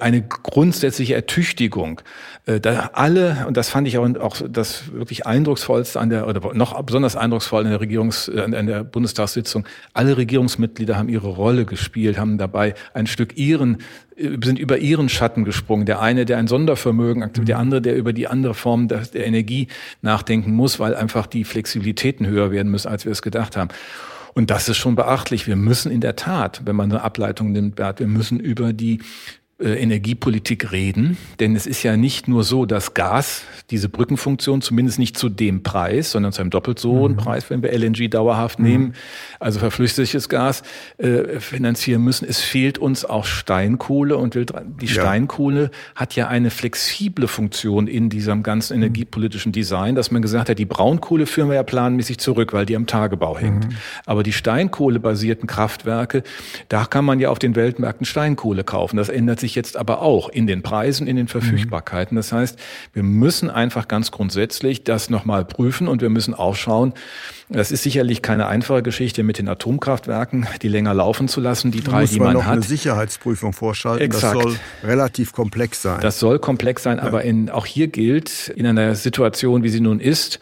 eine 0.00 0.22
grundsätzliche 0.22 1.14
Ertüchtigung. 1.14 2.00
Äh, 2.46 2.60
da 2.60 2.90
alle 2.92 3.44
und 3.46 3.56
das 3.56 3.68
fand 3.68 3.88
ich 3.88 3.98
auch, 3.98 4.08
auch 4.16 4.36
das 4.48 4.92
wirklich 4.92 5.26
eindrucksvollste 5.26 6.00
an 6.00 6.10
der 6.10 6.28
oder 6.28 6.54
noch 6.54 6.80
besonders 6.82 7.16
eindrucksvoll 7.16 7.64
in 7.64 7.70
der 7.70 7.80
Regierungs 7.80 8.28
äh, 8.28 8.40
an 8.40 8.66
der 8.66 8.84
Bundestagssitzung. 8.84 9.66
Alle 9.92 10.16
Regierungsmitglieder 10.16 10.96
haben 10.96 11.08
ihre 11.08 11.28
Rolle 11.28 11.64
gespielt, 11.64 12.18
haben 12.18 12.38
dabei 12.38 12.74
ein 12.94 13.06
Stück 13.06 13.36
ihren 13.36 13.78
sind 14.16 14.58
über 14.58 14.78
ihren 14.78 15.08
Schatten 15.08 15.44
gesprungen. 15.44 15.86
Der 15.86 16.00
eine, 16.00 16.24
der 16.24 16.38
ein 16.38 16.46
Sondervermögen 16.46 17.22
aktiviert, 17.22 17.48
der 17.48 17.58
andere, 17.58 17.80
der 17.80 17.96
über 17.96 18.12
die 18.12 18.28
andere 18.28 18.54
Form 18.54 18.86
der, 18.86 19.00
der 19.00 19.26
Energie 19.26 19.68
nachdenken 20.02 20.52
muss, 20.52 20.78
weil 20.78 20.94
einfach 20.94 21.26
die 21.26 21.44
Flexibilitäten 21.44 22.26
höher 22.26 22.50
werden 22.50 22.70
müssen, 22.70 22.88
als 22.88 23.04
wir 23.04 23.12
es 23.12 23.22
gedacht 23.22 23.56
haben. 23.56 23.70
Und 24.34 24.50
das 24.50 24.68
ist 24.68 24.76
schon 24.78 24.94
beachtlich. 24.94 25.46
Wir 25.46 25.56
müssen 25.56 25.90
in 25.90 26.00
der 26.00 26.16
Tat, 26.16 26.62
wenn 26.64 26.76
man 26.76 26.90
eine 26.90 27.02
Ableitung 27.02 27.52
nimmt, 27.52 27.78
wir 27.78 28.06
müssen 28.06 28.40
über 28.40 28.72
die 28.72 28.94
äh, 28.94 29.41
Energiepolitik 29.68 30.72
reden. 30.72 31.16
Denn 31.40 31.56
es 31.56 31.66
ist 31.66 31.82
ja 31.82 31.96
nicht 31.96 32.28
nur 32.28 32.44
so, 32.44 32.66
dass 32.66 32.94
Gas 32.94 33.42
diese 33.70 33.88
Brückenfunktion 33.88 34.60
zumindest 34.60 34.98
nicht 34.98 35.16
zu 35.16 35.28
dem 35.28 35.62
Preis, 35.62 36.10
sondern 36.10 36.32
zu 36.32 36.40
einem 36.40 36.50
doppelt 36.50 36.78
so 36.78 36.92
hohen 36.92 37.12
mhm. 37.12 37.16
Preis, 37.16 37.48
wenn 37.48 37.62
wir 37.62 37.72
LNG 37.72 38.10
dauerhaft 38.10 38.58
mhm. 38.58 38.66
nehmen, 38.66 38.94
also 39.40 39.58
verflüchtigtes 39.58 40.28
Gas, 40.28 40.62
äh, 40.98 41.40
finanzieren 41.40 42.02
müssen. 42.02 42.28
Es 42.28 42.40
fehlt 42.40 42.78
uns 42.78 43.04
auch 43.04 43.24
Steinkohle 43.24 44.16
und 44.16 44.34
die 44.34 44.40
ja. 44.40 44.86
Steinkohle 44.86 45.70
hat 45.94 46.16
ja 46.16 46.28
eine 46.28 46.50
flexible 46.50 47.28
Funktion 47.28 47.86
in 47.86 48.10
diesem 48.10 48.42
ganzen 48.42 48.76
mhm. 48.76 48.82
energiepolitischen 48.84 49.52
Design, 49.52 49.94
dass 49.94 50.10
man 50.10 50.22
gesagt 50.22 50.48
hat, 50.48 50.58
die 50.58 50.66
Braunkohle 50.66 51.26
führen 51.26 51.48
wir 51.48 51.56
ja 51.56 51.62
planmäßig 51.62 52.18
zurück, 52.18 52.52
weil 52.52 52.66
die 52.66 52.76
am 52.76 52.86
Tagebau 52.86 53.38
hängt. 53.38 53.68
Mhm. 53.68 53.76
Aber 54.06 54.22
die 54.22 54.32
Steinkohlebasierten 54.32 55.46
Kraftwerke, 55.46 56.22
da 56.68 56.84
kann 56.84 57.04
man 57.04 57.20
ja 57.20 57.30
auf 57.30 57.38
den 57.38 57.56
Weltmärkten 57.56 58.06
Steinkohle 58.06 58.64
kaufen. 58.64 58.96
Das 58.96 59.08
ändert 59.08 59.40
sich 59.40 59.51
sich 59.52 59.56
jetzt 59.56 59.76
aber 59.76 60.00
auch 60.00 60.28
in 60.28 60.46
den 60.46 60.62
Preisen, 60.62 61.06
in 61.06 61.16
den 61.16 61.28
Verfügbarkeiten. 61.28 62.16
Das 62.16 62.32
heißt, 62.32 62.58
wir 62.92 63.02
müssen 63.02 63.50
einfach 63.50 63.86
ganz 63.86 64.10
grundsätzlich 64.10 64.84
das 64.84 65.10
nochmal 65.10 65.44
prüfen 65.44 65.88
und 65.88 66.00
wir 66.00 66.08
müssen 66.08 66.34
auch 66.34 66.56
schauen, 66.56 66.94
das 67.50 67.70
ist 67.70 67.82
sicherlich 67.82 68.22
keine 68.22 68.46
einfache 68.46 68.82
Geschichte 68.82 69.22
mit 69.22 69.38
den 69.38 69.48
Atomkraftwerken, 69.48 70.46
die 70.62 70.68
länger 70.68 70.94
laufen 70.94 71.28
zu 71.28 71.40
lassen, 71.40 71.70
die 71.70 71.82
drei, 71.82 72.06
die 72.06 72.18
man, 72.18 72.28
man 72.28 72.34
noch 72.34 72.44
hat. 72.44 72.52
eine 72.52 72.62
Sicherheitsprüfung 72.62 73.52
vorschalten. 73.52 74.02
Exakt. 74.02 74.36
Das 74.36 74.42
soll 74.42 74.56
relativ 74.84 75.32
komplex 75.32 75.82
sein. 75.82 76.00
Das 76.00 76.18
soll 76.18 76.38
komplex 76.38 76.82
sein, 76.82 76.96
ja. 76.96 77.02
aber 77.02 77.22
in, 77.22 77.50
auch 77.50 77.66
hier 77.66 77.88
gilt, 77.88 78.48
in 78.56 78.66
einer 78.66 78.94
Situation, 78.94 79.62
wie 79.62 79.68
sie 79.68 79.80
nun 79.80 80.00
ist, 80.00 80.40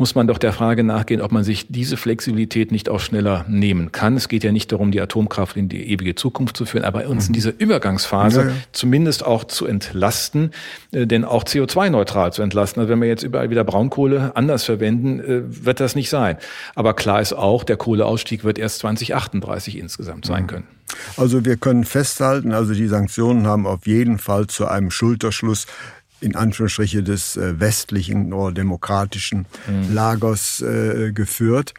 muss 0.00 0.14
man 0.14 0.26
doch 0.26 0.38
der 0.38 0.54
Frage 0.54 0.82
nachgehen, 0.82 1.20
ob 1.20 1.30
man 1.30 1.44
sich 1.44 1.66
diese 1.68 1.98
Flexibilität 1.98 2.72
nicht 2.72 2.88
auch 2.88 3.00
schneller 3.00 3.44
nehmen 3.48 3.92
kann. 3.92 4.16
Es 4.16 4.28
geht 4.28 4.42
ja 4.42 4.50
nicht 4.50 4.72
darum, 4.72 4.92
die 4.92 5.00
Atomkraft 5.00 5.58
in 5.58 5.68
die 5.68 5.92
ewige 5.92 6.14
Zukunft 6.14 6.56
zu 6.56 6.64
führen, 6.64 6.84
aber 6.84 7.06
uns 7.06 7.26
in 7.26 7.32
mhm. 7.32 7.34
dieser 7.34 7.52
Übergangsphase 7.58 8.40
ja, 8.40 8.46
ja. 8.48 8.54
zumindest 8.72 9.26
auch 9.26 9.44
zu 9.44 9.66
entlasten, 9.66 10.52
äh, 10.92 11.06
denn 11.06 11.24
auch 11.26 11.44
CO2-neutral 11.44 12.32
zu 12.32 12.40
entlasten. 12.40 12.80
Also 12.80 12.90
wenn 12.90 13.00
wir 13.02 13.08
jetzt 13.08 13.22
überall 13.22 13.50
wieder 13.50 13.62
Braunkohle 13.62 14.34
anders 14.34 14.64
verwenden, 14.64 15.20
äh, 15.20 15.42
wird 15.66 15.80
das 15.80 15.94
nicht 15.94 16.08
sein. 16.08 16.38
Aber 16.74 16.94
klar 16.94 17.20
ist 17.20 17.34
auch, 17.34 17.62
der 17.62 17.76
Kohleausstieg 17.76 18.42
wird 18.42 18.58
erst 18.58 18.78
2038 18.78 19.76
insgesamt 19.76 20.24
sein 20.24 20.44
mhm. 20.44 20.46
können. 20.46 20.64
Also 21.16 21.44
wir 21.44 21.56
können 21.56 21.84
festhalten, 21.84 22.52
also 22.52 22.72
die 22.74 22.88
Sanktionen 22.88 23.46
haben 23.46 23.66
auf 23.66 23.86
jeden 23.86 24.18
Fall 24.18 24.46
zu 24.46 24.66
einem 24.66 24.90
Schulterschluss 24.90 25.66
in 26.20 26.36
Anführungsstriche 26.36 27.02
des 27.02 27.36
äh, 27.36 27.58
westlichen 27.60 28.32
oder 28.32 28.52
demokratischen 28.52 29.46
mhm. 29.66 29.94
Lagers 29.94 30.60
äh, 30.62 31.12
geführt. 31.12 31.74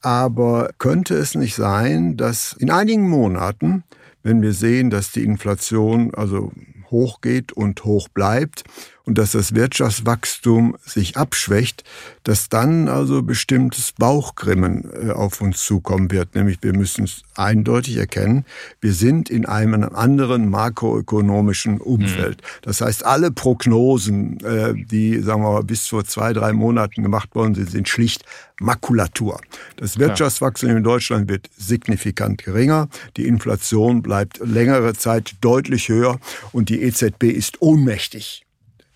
Aber 0.00 0.70
könnte 0.78 1.14
es 1.14 1.34
nicht 1.34 1.54
sein, 1.54 2.16
dass 2.16 2.54
in 2.54 2.70
einigen 2.70 3.08
Monaten, 3.08 3.84
wenn 4.22 4.42
wir 4.42 4.52
sehen, 4.52 4.90
dass 4.90 5.12
die 5.12 5.22
Inflation 5.22 6.14
also 6.14 6.52
hochgeht 6.90 7.52
und 7.52 7.84
hoch 7.84 8.08
bleibt 8.08 8.64
und 9.04 9.18
dass 9.18 9.32
das 9.32 9.54
Wirtschaftswachstum 9.54 10.76
sich 10.84 11.16
abschwächt, 11.16 11.84
dass 12.24 12.48
dann 12.48 12.88
also 12.88 13.22
bestimmtes 13.22 13.92
Bauchgrimmen 13.92 14.88
äh, 15.08 15.10
auf 15.10 15.40
uns 15.40 15.64
zukommen 15.64 16.10
wird. 16.10 16.34
Nämlich 16.34 16.58
wir 16.62 16.72
müssen 16.72 17.04
es 17.04 17.22
eindeutig 17.34 17.96
erkennen, 17.96 18.44
wir 18.80 18.92
sind 18.92 19.28
in 19.28 19.46
einem 19.46 19.82
anderen 19.82 20.48
makroökonomischen 20.48 21.80
Umfeld. 21.80 22.42
Mhm. 22.42 22.46
Das 22.62 22.80
heißt, 22.80 23.04
alle 23.04 23.32
Prognosen, 23.32 24.38
äh, 24.44 24.74
die 24.74 25.20
sagen 25.20 25.42
wir 25.42 25.52
mal, 25.52 25.64
bis 25.64 25.88
vor 25.88 26.04
zwei, 26.04 26.32
drei 26.32 26.52
Monaten 26.52 27.02
gemacht 27.02 27.34
worden 27.34 27.54
sind, 27.54 27.70
sind 27.70 27.88
schlicht 27.88 28.24
Makulatur. 28.60 29.40
Das 29.76 29.98
Wirtschaftswachstum 29.98 30.70
in 30.70 30.84
Deutschland 30.84 31.28
wird 31.28 31.50
signifikant 31.58 32.44
geringer, 32.44 32.88
die 33.16 33.26
Inflation 33.26 34.02
bleibt 34.02 34.38
längere 34.38 34.94
Zeit 34.94 35.34
deutlich 35.40 35.88
höher 35.88 36.20
und 36.52 36.68
die 36.68 36.82
EZB 36.82 37.24
ist 37.24 37.60
ohnmächtig 37.60 38.44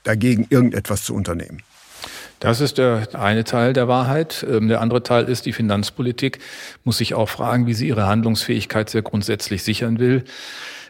dagegen 0.07 0.47
irgendetwas 0.49 1.05
zu 1.05 1.15
unternehmen. 1.15 1.63
Das 2.39 2.61
ist 2.61 2.79
der 2.79 3.09
eine 3.15 3.45
Teil 3.45 3.73
der 3.73 3.89
Wahrheit. 3.89 4.47
Ähm, 4.49 4.69
der 4.69 4.81
andere 4.81 5.03
Teil 5.03 5.25
ist, 5.25 5.47
die 5.47 5.53
Finanzpolitik 5.53 6.39
muss 6.85 6.99
sich 6.99 7.15
auch 7.15 7.29
fragen, 7.29 7.67
wie 7.67 7.75
sie 7.75 7.89
ihre 7.89 8.07
Handlungsfähigkeit 8.07 8.91
sehr 8.91 9.03
grundsätzlich 9.03 9.63
sichern 9.63 9.99
will 9.99 10.25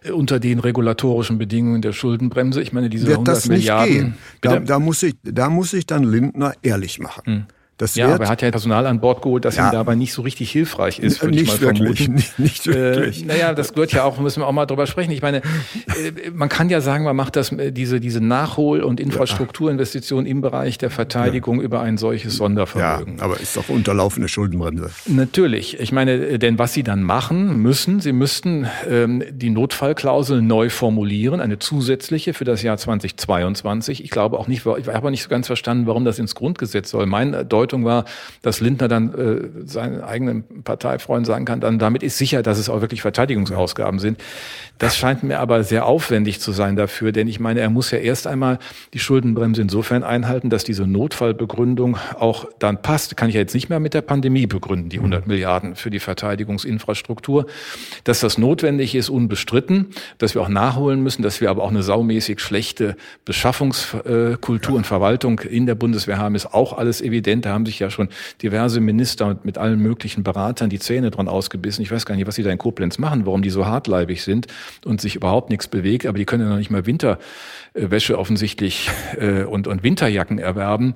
äh, 0.02 0.10
unter 0.10 0.40
den 0.40 0.58
regulatorischen 0.58 1.38
Bedingungen 1.38 1.82
der 1.82 1.92
Schuldenbremse. 1.92 2.60
Ich 2.60 2.72
meine, 2.72 2.90
diese 2.90 3.06
Wird 3.06 3.18
100 3.18 3.46
Milliarden. 3.46 4.16
Da, 4.40 4.58
da, 4.58 4.78
muss 4.80 5.02
ich, 5.02 5.14
da 5.22 5.48
muss 5.48 5.72
ich 5.72 5.86
dann 5.86 6.02
Lindner 6.02 6.54
ehrlich 6.62 6.98
machen. 6.98 7.22
Hm. 7.24 7.46
Das 7.78 7.94
ja, 7.94 8.14
aber 8.14 8.24
er 8.24 8.30
hat 8.30 8.40
ja 8.40 8.50
Personal 8.50 8.86
an 8.86 9.00
Bord 9.00 9.20
geholt, 9.20 9.44
das 9.44 9.56
ja, 9.56 9.68
ihm 9.68 9.72
dabei 9.72 9.96
nicht 9.96 10.14
so 10.14 10.22
richtig 10.22 10.50
hilfreich 10.50 10.98
ist, 10.98 11.22
würde 11.22 11.38
ich 11.38 11.46
mal 11.46 11.60
wirklich, 11.60 12.04
vermuten. 12.04 12.14
Nicht, 12.16 12.38
nicht 12.38 12.66
wirklich. 12.66 13.22
Äh, 13.22 13.26
naja, 13.26 13.52
das 13.52 13.74
gehört 13.74 13.92
ja 13.92 14.04
auch, 14.04 14.18
müssen 14.18 14.40
wir 14.40 14.46
auch 14.46 14.52
mal 14.52 14.64
drüber 14.64 14.86
sprechen. 14.86 15.10
Ich 15.10 15.20
meine, 15.20 15.38
äh, 15.38 16.30
man 16.32 16.48
kann 16.48 16.70
ja 16.70 16.80
sagen, 16.80 17.04
man 17.04 17.14
macht 17.14 17.36
das, 17.36 17.52
äh, 17.52 17.72
diese, 17.72 18.00
diese 18.00 18.20
Nachhol- 18.20 18.80
und 18.80 18.98
Infrastrukturinvestitionen 18.98 20.24
im 20.26 20.40
Bereich 20.40 20.78
der 20.78 20.90
Verteidigung 20.90 21.58
ja. 21.58 21.64
über 21.64 21.80
ein 21.80 21.98
solches 21.98 22.36
Sondervermögen. 22.36 23.18
Ja, 23.18 23.24
aber 23.24 23.40
ist 23.40 23.56
doch 23.56 23.68
unterlaufende 23.68 24.28
Schuldenbremse. 24.28 24.90
Natürlich. 25.06 25.78
Ich 25.78 25.92
meine, 25.92 26.12
äh, 26.12 26.38
denn 26.38 26.58
was 26.58 26.72
sie 26.72 26.82
dann 26.82 27.02
machen 27.02 27.60
müssen, 27.60 28.00
sie 28.00 28.12
müssten 28.12 28.66
ähm, 28.88 29.22
die 29.30 29.50
Notfallklausel 29.50 30.40
neu 30.40 30.70
formulieren, 30.70 31.40
eine 31.40 31.58
zusätzliche 31.58 32.32
für 32.32 32.44
das 32.44 32.62
Jahr 32.62 32.78
2022. 32.78 34.02
Ich 34.02 34.10
glaube 34.10 34.38
auch 34.38 34.48
nicht, 34.48 34.64
ich 34.64 34.86
habe 34.88 35.10
nicht 35.10 35.22
so 35.22 35.28
ganz 35.28 35.46
verstanden, 35.46 35.86
warum 35.86 36.06
das 36.06 36.18
ins 36.18 36.34
Grundgesetz 36.34 36.88
soll. 36.90 37.04
Mein 37.04 37.46
Deutung 37.66 37.84
war, 37.84 38.04
dass 38.42 38.60
Lindner 38.60 38.86
dann 38.86 39.12
äh, 39.14 39.66
seinen 39.66 40.00
eigenen 40.00 40.44
Parteifreunden 40.62 41.24
sagen 41.24 41.44
kann, 41.44 41.60
dann 41.60 41.80
damit 41.80 42.04
ist 42.04 42.16
sicher, 42.16 42.42
dass 42.42 42.58
es 42.58 42.68
auch 42.68 42.80
wirklich 42.80 43.02
Verteidigungsausgaben 43.02 43.98
sind. 43.98 44.20
Das 44.78 44.96
scheint 44.96 45.22
mir 45.22 45.40
aber 45.40 45.64
sehr 45.64 45.86
aufwendig 45.86 46.38
zu 46.38 46.52
sein 46.52 46.76
dafür, 46.76 47.10
denn 47.10 47.28
ich 47.28 47.40
meine, 47.40 47.60
er 47.60 47.70
muss 47.70 47.90
ja 47.90 47.98
erst 47.98 48.26
einmal 48.26 48.58
die 48.92 48.98
Schuldenbremse 48.98 49.62
insofern 49.62 50.04
einhalten, 50.04 50.48
dass 50.48 50.64
diese 50.64 50.86
Notfallbegründung 50.86 51.96
auch 52.18 52.46
dann 52.58 52.82
passt. 52.82 53.16
Kann 53.16 53.30
ich 53.30 53.34
ja 53.34 53.40
jetzt 53.40 53.54
nicht 53.54 53.68
mehr 53.68 53.80
mit 53.80 53.94
der 53.94 54.02
Pandemie 54.02 54.46
begründen, 54.46 54.90
die 54.90 54.98
100 54.98 55.26
Milliarden 55.26 55.76
für 55.76 55.90
die 55.90 55.98
Verteidigungsinfrastruktur. 55.98 57.46
Dass 58.04 58.20
das 58.20 58.38
notwendig 58.38 58.94
ist, 58.94 59.08
unbestritten, 59.08 59.86
dass 60.18 60.34
wir 60.34 60.42
auch 60.42 60.48
nachholen 60.48 61.02
müssen, 61.02 61.22
dass 61.22 61.40
wir 61.40 61.50
aber 61.50 61.64
auch 61.64 61.70
eine 61.70 61.82
saumäßig 61.82 62.40
schlechte 62.40 62.96
Beschaffungskultur 63.24 64.76
und 64.76 64.86
Verwaltung 64.86 65.40
in 65.40 65.66
der 65.66 65.74
Bundeswehr 65.74 66.18
haben, 66.18 66.34
ist 66.34 66.52
auch 66.52 66.76
alles 66.76 67.00
evident. 67.00 67.46
Da 67.46 67.52
haben 67.56 67.66
sich 67.66 67.80
ja 67.80 67.90
schon 67.90 68.08
diverse 68.42 68.80
Minister 68.80 69.38
mit 69.42 69.58
allen 69.58 69.80
möglichen 69.80 70.22
Beratern 70.22 70.70
die 70.70 70.78
Zähne 70.78 71.10
dran 71.10 71.26
ausgebissen. 71.26 71.82
Ich 71.82 71.90
weiß 71.90 72.06
gar 72.06 72.14
nicht, 72.14 72.28
was 72.28 72.36
sie 72.36 72.44
da 72.44 72.50
in 72.50 72.58
Koblenz 72.58 72.98
machen, 72.98 73.26
warum 73.26 73.42
die 73.42 73.50
so 73.50 73.66
hartleibig 73.66 74.22
sind 74.22 74.46
und 74.84 75.00
sich 75.00 75.16
überhaupt 75.16 75.50
nichts 75.50 75.66
bewegt. 75.66 76.06
Aber 76.06 76.18
die 76.18 76.24
können 76.24 76.44
ja 76.44 76.50
noch 76.50 76.58
nicht 76.58 76.70
mal 76.70 76.86
Winterwäsche 76.86 78.18
offensichtlich 78.18 78.90
äh, 79.18 79.42
und, 79.42 79.66
und 79.66 79.82
Winterjacken 79.82 80.38
erwerben. 80.38 80.94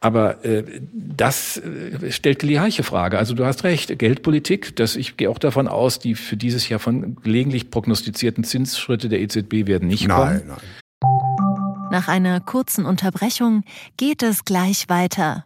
Aber 0.00 0.44
äh, 0.44 0.62
das 0.92 1.56
äh, 1.56 2.12
stellt 2.12 2.42
die 2.42 2.48
gleiche 2.48 2.82
Frage. 2.82 3.18
Also 3.18 3.34
du 3.34 3.44
hast 3.44 3.64
recht, 3.64 3.98
Geldpolitik, 3.98 4.76
das, 4.76 4.94
ich 4.94 5.16
gehe 5.16 5.30
auch 5.30 5.38
davon 5.38 5.68
aus, 5.68 5.98
die 5.98 6.14
für 6.14 6.36
dieses 6.36 6.68
Jahr 6.68 6.80
von 6.80 7.16
gelegentlich 7.16 7.70
prognostizierten 7.70 8.44
Zinsschritte 8.44 9.08
der 9.08 9.20
EZB 9.20 9.66
werden 9.66 9.88
nicht 9.88 10.06
nein, 10.06 10.16
kommen. 10.16 10.42
Nein. 10.48 11.90
Nach 11.90 12.08
einer 12.08 12.40
kurzen 12.40 12.84
Unterbrechung 12.84 13.62
geht 13.96 14.22
es 14.22 14.44
gleich 14.44 14.88
weiter. 14.88 15.45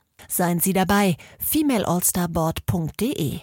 Seien 0.27 0.59
Sie 0.59 0.73
dabei, 0.73 1.15
femaleallstarboard.de. 1.39 3.39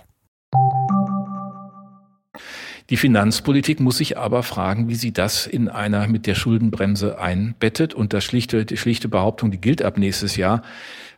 Die 2.90 2.96
Finanzpolitik 2.96 3.80
muss 3.80 3.98
sich 3.98 4.16
aber 4.16 4.42
fragen, 4.42 4.88
wie 4.88 4.94
sie 4.94 5.12
das 5.12 5.46
in 5.46 5.68
einer 5.68 6.08
mit 6.08 6.26
der 6.26 6.34
Schuldenbremse 6.34 7.18
einbettet. 7.18 7.92
Und 7.92 8.14
das 8.14 8.24
schlichte, 8.24 8.64
die 8.64 8.78
schlichte 8.78 9.08
Behauptung, 9.08 9.50
die 9.50 9.60
gilt 9.60 9.82
ab 9.82 9.98
nächstes 9.98 10.36
Jahr, 10.36 10.62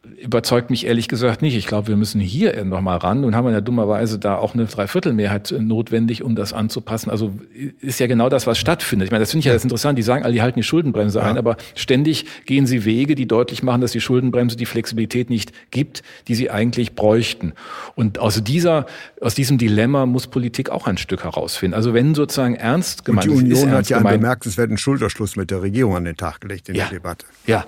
überzeugt 0.03 0.71
mich 0.71 0.87
ehrlich 0.87 1.09
gesagt 1.09 1.43
nicht. 1.43 1.55
Ich 1.57 1.67
glaube, 1.67 1.89
wir 1.89 1.97
müssen 1.97 2.21
hier 2.21 2.65
nochmal 2.65 2.97
ran 2.99 3.23
und 3.23 3.37
haben 3.37 3.51
ja 3.51 3.61
dummerweise 3.61 4.19
da 4.19 4.37
auch 4.37 4.55
eine 4.55 4.65
Dreiviertelmehrheit 4.65 5.55
notwendig, 5.59 6.23
um 6.23 6.35
das 6.35 6.55
anzupassen. 6.55 7.11
Also 7.11 7.35
ist 7.81 8.01
ja 8.01 8.07
genau 8.07 8.31
das, 8.31 8.47
was 8.47 8.57
stattfindet. 8.57 9.07
Ich 9.07 9.13
meine, 9.13 9.21
das 9.21 9.31
finde 9.31 9.41
ich 9.41 9.45
ja 9.47 9.53
das 9.53 9.63
interessant. 9.63 9.99
Die 9.99 10.03
sagen 10.03 10.25
alle, 10.25 10.33
die 10.33 10.41
halten 10.41 10.59
die 10.59 10.65
Schuldenbremse 10.65 11.19
ja. 11.19 11.27
ein, 11.27 11.37
aber 11.37 11.59
ständig 11.75 12.25
gehen 12.47 12.67
sie 12.67 12.87
Wege, 12.87 13.15
die 13.15 13.27
deutlich 13.27 13.63
machen, 13.63 13.83
dass 13.83 13.93
die 13.93 14.01
Schuldenbremse 14.01 14.57
die 14.57 14.65
Flexibilität 14.65 15.29
nicht 15.29 15.53
gibt, 15.71 16.03
die 16.29 16.35
sie 16.35 16.51
eigentlich 16.51 16.95
bräuchten. 16.95 17.53
Und 17.95 18.19
aus 18.19 18.43
dieser, 18.43 18.87
aus 19.21 19.35
diesem 19.35 19.59
Dilemma 19.59 20.07
muss 20.07 20.29
Politik 20.29 20.71
auch 20.71 20.87
ein 20.87 20.97
Stück 20.97 21.25
herausfinden. 21.25 21.75
Also 21.75 21.93
wenn 21.93 22.15
sozusagen 22.15 22.55
ernst 22.55 23.05
gemeint 23.05 23.27
ist. 23.27 23.39
Die 23.39 23.45
Union 23.45 23.71
hat 23.73 23.91
ja 23.91 23.99
gemeint, 23.99 24.23
bemerkt, 24.23 24.47
es 24.47 24.57
wird 24.57 24.71
ein 24.71 24.79
Schulterschluss 24.79 25.37
mit 25.37 25.51
der 25.51 25.61
Regierung 25.61 25.95
an 25.95 26.05
den 26.05 26.17
Tag 26.17 26.41
gelegt 26.41 26.71
in 26.71 26.75
ja, 26.75 26.85
der 26.85 26.95
Debatte. 26.99 27.27
Ja. 27.47 27.67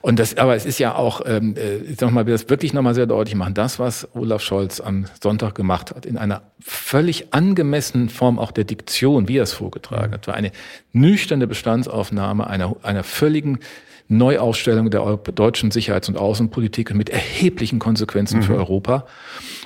Und 0.00 0.18
das, 0.18 0.38
aber 0.38 0.54
es 0.54 0.64
ist 0.64 0.78
ja 0.78 0.94
auch, 0.94 1.20
ähm, 1.26 1.54
äh, 1.74 1.92
ich 1.92 2.00
sag 2.00 2.10
mal, 2.10 2.26
wir 2.26 2.32
das 2.32 2.48
wirklich 2.48 2.72
nochmal 2.72 2.94
sehr 2.94 3.06
deutlich 3.06 3.34
machen. 3.34 3.54
Das, 3.54 3.78
was 3.78 4.08
Olaf 4.14 4.42
Scholz 4.42 4.80
am 4.80 5.06
Sonntag 5.22 5.54
gemacht 5.54 5.94
hat, 5.94 6.06
in 6.06 6.16
einer 6.16 6.42
völlig 6.60 7.32
angemessenen 7.32 8.08
Form 8.08 8.38
auch 8.38 8.52
der 8.52 8.64
Diktion, 8.64 9.28
wie 9.28 9.38
er 9.38 9.44
es 9.44 9.52
vorgetragen 9.52 10.12
hat, 10.12 10.26
war 10.26 10.34
eine 10.34 10.52
nüchterne 10.92 11.46
Bestandsaufnahme 11.46 12.46
einer, 12.46 12.76
einer 12.82 13.02
völligen 13.02 13.58
Neuausstellung 14.08 14.90
der 14.90 15.16
deutschen 15.16 15.70
Sicherheits- 15.70 16.08
und 16.08 16.18
Außenpolitik 16.18 16.94
mit 16.94 17.08
erheblichen 17.08 17.78
Konsequenzen 17.78 18.38
mhm. 18.38 18.42
für 18.42 18.56
Europa. 18.56 19.06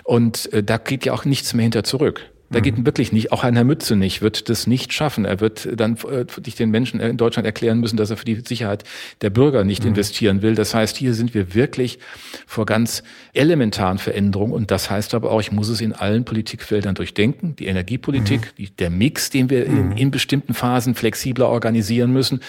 Und 0.04 0.52
äh, 0.52 0.62
da 0.62 0.78
geht 0.78 1.04
ja 1.04 1.12
auch 1.12 1.24
nichts 1.24 1.54
mehr 1.54 1.64
hinter 1.64 1.84
zurück. 1.84 2.30
Da 2.50 2.58
mhm. 2.58 2.62
geht 2.62 2.86
wirklich 2.86 3.12
nicht, 3.12 3.30
auch 3.32 3.44
ein 3.44 3.54
Herr 3.54 3.64
Mütze 3.64 3.94
nicht, 3.94 4.22
wird 4.22 4.48
das 4.48 4.66
nicht 4.66 4.92
schaffen. 4.92 5.24
Er 5.24 5.40
wird 5.40 5.68
dann 5.76 5.98
äh, 6.10 6.24
den 6.24 6.70
Menschen 6.70 6.98
in 7.00 7.16
Deutschland 7.16 7.44
erklären 7.46 7.78
müssen, 7.78 7.96
dass 7.96 8.10
er 8.10 8.16
für 8.16 8.24
die 8.24 8.42
Sicherheit 8.46 8.84
der 9.20 9.30
Bürger 9.30 9.64
nicht 9.64 9.82
mhm. 9.82 9.90
investieren 9.90 10.40
will. 10.40 10.54
Das 10.54 10.74
heißt, 10.74 10.96
hier 10.96 11.14
sind 11.14 11.34
wir 11.34 11.54
wirklich 11.54 11.98
vor 12.46 12.64
ganz 12.64 13.02
elementaren 13.34 13.98
Veränderungen. 13.98 14.52
Und 14.52 14.70
das 14.70 14.90
heißt 14.90 15.14
aber 15.14 15.30
auch, 15.30 15.40
ich 15.40 15.52
muss 15.52 15.68
es 15.68 15.80
in 15.80 15.92
allen 15.92 16.24
Politikfeldern 16.24 16.94
durchdenken. 16.94 17.54
Die 17.56 17.66
Energiepolitik, 17.66 18.40
mhm. 18.40 18.56
die, 18.56 18.70
der 18.70 18.90
Mix, 18.90 19.28
den 19.30 19.50
wir 19.50 19.66
in, 19.66 19.90
mhm. 19.90 19.92
in 19.92 20.10
bestimmten 20.10 20.54
Phasen 20.54 20.94
flexibler 20.94 21.48
organisieren 21.48 22.12
müssen 22.12 22.40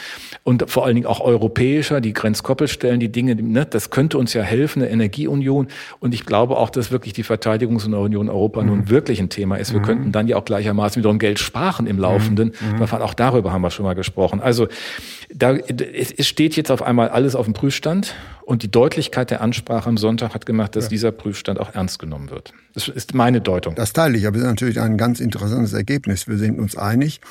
und 0.43 0.69
vor 0.69 0.85
allen 0.85 0.95
Dingen 0.95 1.07
auch 1.07 1.19
europäischer, 1.19 1.99
die 1.99 2.13
Grenzkoppelstellen, 2.13 2.99
die 2.99 3.11
Dinge, 3.11 3.35
ne, 3.35 3.65
das 3.65 3.89
könnte 3.89 4.17
uns 4.17 4.33
ja 4.33 4.43
helfen, 4.43 4.81
eine 4.81 4.91
Energieunion. 4.91 5.67
Und 5.99 6.13
ich 6.13 6.25
glaube 6.25 6.57
auch, 6.57 6.69
dass 6.69 6.91
wirklich 6.91 7.13
die 7.13 7.23
Verteidigungsunion 7.23 8.29
Europa 8.29 8.63
nun 8.63 8.79
mhm. 8.79 8.89
wirklich 8.89 9.19
ein 9.19 9.29
Thema 9.29 9.57
ist. 9.57 9.73
Wir 9.73 9.79
mhm. 9.79 9.88
Könnten 9.89 10.11
dann 10.11 10.27
ja 10.27 10.37
auch 10.37 10.45
gleichermaßen 10.45 10.99
wiederum 10.99 11.19
Geld 11.19 11.39
sparen 11.39 11.87
im 11.87 11.97
Laufenden. 11.97 12.53
Mhm. 12.59 12.81
Auch 12.81 13.13
darüber 13.13 13.51
haben 13.51 13.61
wir 13.61 13.71
schon 13.71 13.85
mal 13.85 13.95
gesprochen. 13.95 14.39
Also 14.41 14.67
da, 15.33 15.53
es 15.53 16.27
steht 16.27 16.55
jetzt 16.55 16.71
auf 16.71 16.81
einmal 16.81 17.09
alles 17.09 17.35
auf 17.35 17.45
dem 17.45 17.53
Prüfstand 17.53 18.15
und 18.43 18.63
die 18.63 18.71
Deutlichkeit 18.71 19.29
der 19.29 19.41
Ansprache 19.41 19.87
am 19.87 19.97
Sonntag 19.97 20.33
hat 20.33 20.45
gemacht, 20.45 20.75
dass 20.75 20.85
ja. 20.85 20.89
dieser 20.89 21.11
Prüfstand 21.11 21.59
auch 21.59 21.75
ernst 21.75 21.99
genommen 21.99 22.31
wird. 22.31 22.53
Das 22.73 22.87
ist 22.87 23.13
meine 23.13 23.41
Deutung. 23.41 23.75
Das 23.75 23.93
teile 23.93 24.17
ich, 24.17 24.25
aber 24.25 24.37
es 24.37 24.43
ist 24.43 24.49
natürlich 24.49 24.79
ein 24.79 24.97
ganz 24.97 25.19
interessantes 25.19 25.73
Ergebnis. 25.73 26.27
Wir 26.27 26.37
sind 26.37 26.59
uns 26.59 26.75
einig, 26.77 27.21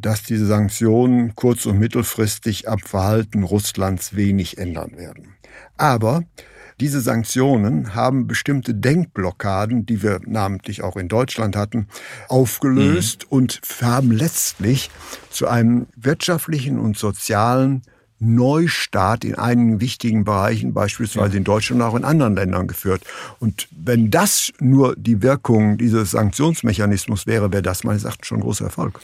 dass 0.00 0.22
diese 0.22 0.46
Sanktionen 0.46 1.34
kurz- 1.34 1.66
und 1.66 1.78
mittelfristig 1.78 2.68
am 2.68 2.78
Verhalten 2.78 3.42
Russlands 3.42 4.16
wenig 4.16 4.58
ändern 4.58 4.96
werden. 4.96 5.34
Aber 5.76 6.22
diese 6.82 7.00
Sanktionen 7.00 7.94
haben 7.94 8.26
bestimmte 8.26 8.74
Denkblockaden, 8.74 9.86
die 9.86 10.02
wir 10.02 10.18
namentlich 10.26 10.82
auch 10.82 10.96
in 10.96 11.06
Deutschland 11.06 11.54
hatten, 11.54 11.86
aufgelöst 12.26 13.26
mhm. 13.30 13.36
und 13.36 13.60
haben 13.80 14.10
letztlich 14.10 14.90
zu 15.30 15.46
einem 15.46 15.86
wirtschaftlichen 15.94 16.80
und 16.80 16.98
sozialen 16.98 17.82
Neustart 18.18 19.24
in 19.24 19.36
einigen 19.36 19.80
wichtigen 19.80 20.24
Bereichen, 20.24 20.74
beispielsweise 20.74 21.36
in 21.36 21.44
Deutschland 21.44 21.82
und 21.82 21.88
auch 21.88 21.94
in 21.94 22.02
anderen 22.02 22.34
Ländern 22.34 22.66
geführt. 22.66 23.04
Und 23.38 23.68
wenn 23.70 24.10
das 24.10 24.52
nur 24.58 24.96
die 24.96 25.22
Wirkung 25.22 25.78
dieses 25.78 26.10
Sanktionsmechanismus 26.10 27.28
wäre, 27.28 27.52
wäre 27.52 27.62
das 27.62 27.84
meines 27.84 28.02
Erachtens 28.02 28.26
schon 28.26 28.38
ein 28.38 28.42
großer 28.42 28.64
Erfolg. 28.64 28.98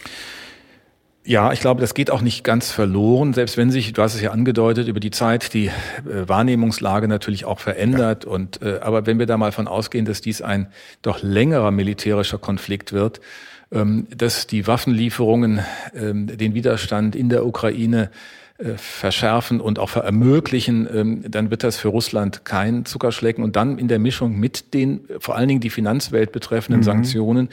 Ja, 1.28 1.52
ich 1.52 1.60
glaube, 1.60 1.82
das 1.82 1.92
geht 1.92 2.10
auch 2.10 2.22
nicht 2.22 2.42
ganz 2.42 2.70
verloren, 2.70 3.34
selbst 3.34 3.58
wenn 3.58 3.70
sich, 3.70 3.92
du 3.92 4.00
hast 4.00 4.14
es 4.14 4.22
ja 4.22 4.30
angedeutet, 4.30 4.88
über 4.88 4.98
die 4.98 5.10
Zeit 5.10 5.52
die 5.52 5.66
äh, 5.66 5.72
Wahrnehmungslage 6.26 7.06
natürlich 7.06 7.44
auch 7.44 7.58
verändert. 7.58 8.24
Ja. 8.24 8.30
Und 8.30 8.62
äh, 8.62 8.78
aber 8.80 9.04
wenn 9.04 9.18
wir 9.18 9.26
da 9.26 9.36
mal 9.36 9.52
von 9.52 9.68
ausgehen, 9.68 10.06
dass 10.06 10.22
dies 10.22 10.40
ein 10.40 10.68
doch 11.02 11.22
längerer 11.22 11.70
militärischer 11.70 12.38
Konflikt 12.38 12.94
wird, 12.94 13.20
ähm, 13.70 14.06
dass 14.16 14.46
die 14.46 14.66
Waffenlieferungen 14.66 15.60
ähm, 15.94 16.34
den 16.34 16.54
Widerstand 16.54 17.14
in 17.14 17.28
der 17.28 17.44
Ukraine 17.44 18.10
äh, 18.56 18.78
verschärfen 18.78 19.60
und 19.60 19.78
auch 19.78 19.90
verermöglichen, 19.90 20.88
ähm, 20.90 21.24
dann 21.28 21.50
wird 21.50 21.62
das 21.62 21.76
für 21.76 21.88
Russland 21.88 22.46
kein 22.46 22.86
Zuckerschlecken. 22.86 23.44
Und 23.44 23.54
dann 23.54 23.76
in 23.76 23.88
der 23.88 23.98
Mischung 23.98 24.40
mit 24.40 24.72
den 24.72 25.00
vor 25.18 25.36
allen 25.36 25.48
Dingen 25.48 25.60
die 25.60 25.68
Finanzwelt 25.68 26.32
betreffenden 26.32 26.80
mhm. 26.80 26.84
Sanktionen 26.84 27.48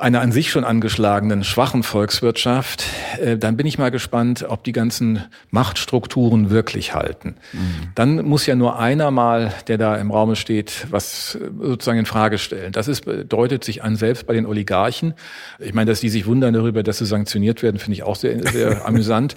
einer 0.00 0.20
an 0.20 0.32
sich 0.32 0.50
schon 0.50 0.64
angeschlagenen, 0.64 1.44
schwachen 1.44 1.82
Volkswirtschaft, 1.82 2.84
äh, 3.20 3.36
dann 3.36 3.56
bin 3.56 3.66
ich 3.66 3.78
mal 3.78 3.90
gespannt, 3.90 4.44
ob 4.48 4.64
die 4.64 4.72
ganzen 4.72 5.24
Machtstrukturen 5.50 6.50
wirklich 6.50 6.94
halten. 6.94 7.36
Mhm. 7.52 7.58
Dann 7.94 8.24
muss 8.24 8.46
ja 8.46 8.54
nur 8.54 8.78
einer 8.78 9.10
mal, 9.10 9.52
der 9.68 9.78
da 9.78 9.96
im 9.96 10.10
Raume 10.10 10.36
steht, 10.36 10.86
was 10.90 11.34
äh, 11.34 11.50
sozusagen 11.62 11.98
in 11.98 12.06
Frage 12.06 12.38
stellen. 12.38 12.72
Das 12.72 12.88
ist, 12.88 13.04
bedeutet 13.04 13.62
sich 13.62 13.82
an 13.82 13.96
selbst 13.96 14.26
bei 14.26 14.32
den 14.32 14.46
Oligarchen. 14.46 15.14
Ich 15.58 15.74
meine, 15.74 15.90
dass 15.90 16.00
die 16.00 16.08
sich 16.08 16.26
wundern 16.26 16.54
darüber, 16.54 16.82
dass 16.82 16.98
sie 16.98 17.06
sanktioniert 17.06 17.62
werden, 17.62 17.78
finde 17.78 17.94
ich 17.94 18.02
auch 18.02 18.16
sehr, 18.16 18.46
sehr 18.50 18.86
amüsant. 18.86 19.34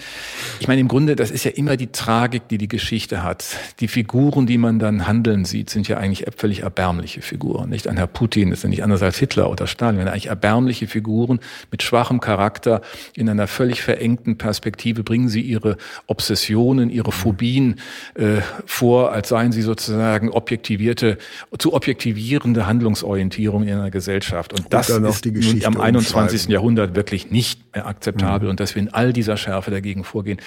Ich 0.60 0.68
meine, 0.68 0.82
im 0.82 0.88
Grunde, 0.88 1.16
das 1.16 1.30
ist 1.30 1.44
ja 1.44 1.52
immer 1.52 1.78
die 1.78 1.92
Tragik, 1.92 2.48
die 2.48 2.58
die 2.58 2.70
Geschichte 2.70 3.24
hat. 3.24 3.46
Die 3.80 3.88
Figuren, 3.88 4.46
die 4.46 4.58
man 4.58 4.80
dann 4.80 5.08
handeln 5.08 5.46
sieht, 5.46 5.70
sind 5.70 5.88
ja 5.88 5.98
eigentlich 5.98 6.26
völlig 6.36 6.62
erbärmliche 6.62 7.22
Figuren. 7.22 7.70
Nicht 7.70 7.88
ein 7.88 7.98
Herr 7.98 8.08
Putin 8.08 8.52
ist 8.52 8.64
ja 8.64 8.70
nicht 8.70 8.84
anders 8.84 9.02
als 9.02 9.18
Hitler 9.18 9.50
oder 9.50 9.68
Stalin, 9.68 10.00
wenn 10.00 10.08
er 10.08 10.14
eigentlich 10.14 10.28
erbärmlich 10.28 10.53
erbärmliche 10.54 10.88
Figuren 10.88 11.40
mit 11.72 11.82
schwachem 11.82 12.20
Charakter 12.20 12.82
in 13.16 13.28
einer 13.28 13.48
völlig 13.48 13.82
verengten 13.82 14.38
Perspektive 14.38 15.04
bringen 15.04 15.28
sie 15.28 15.42
ihre 15.42 15.78
Obsessionen, 16.06 16.90
ihre 16.92 17.12
Phobien 17.12 17.80
äh, 18.14 18.42
vor, 18.66 19.12
als 19.12 19.30
seien 19.30 19.52
sie 19.52 19.64
sozusagen 19.64 20.30
objektivierte, 20.30 21.18
zu 21.58 21.74
objektivierende 21.74 22.68
Handlungsorientierung 22.68 23.64
in 23.64 23.74
einer 23.74 23.90
Gesellschaft. 23.90 24.54
Und 24.54 24.72
das 24.72 24.90
ist 24.90 25.26
nun 25.26 25.66
am 25.66 25.82
21. 25.82 26.50
Jahrhundert 26.50 26.96
wirklich 26.96 27.32
nicht 27.32 27.74
mehr 27.74 27.88
akzeptabel 27.88 28.46
mhm. 28.46 28.52
und 28.52 28.60
dass 28.60 28.76
wir 28.76 28.82
in 28.84 28.94
all 28.94 29.12
dieser 29.12 29.38
Schärfe 29.38 29.72
dagegen 29.72 30.04
vorgehen. 30.04 30.40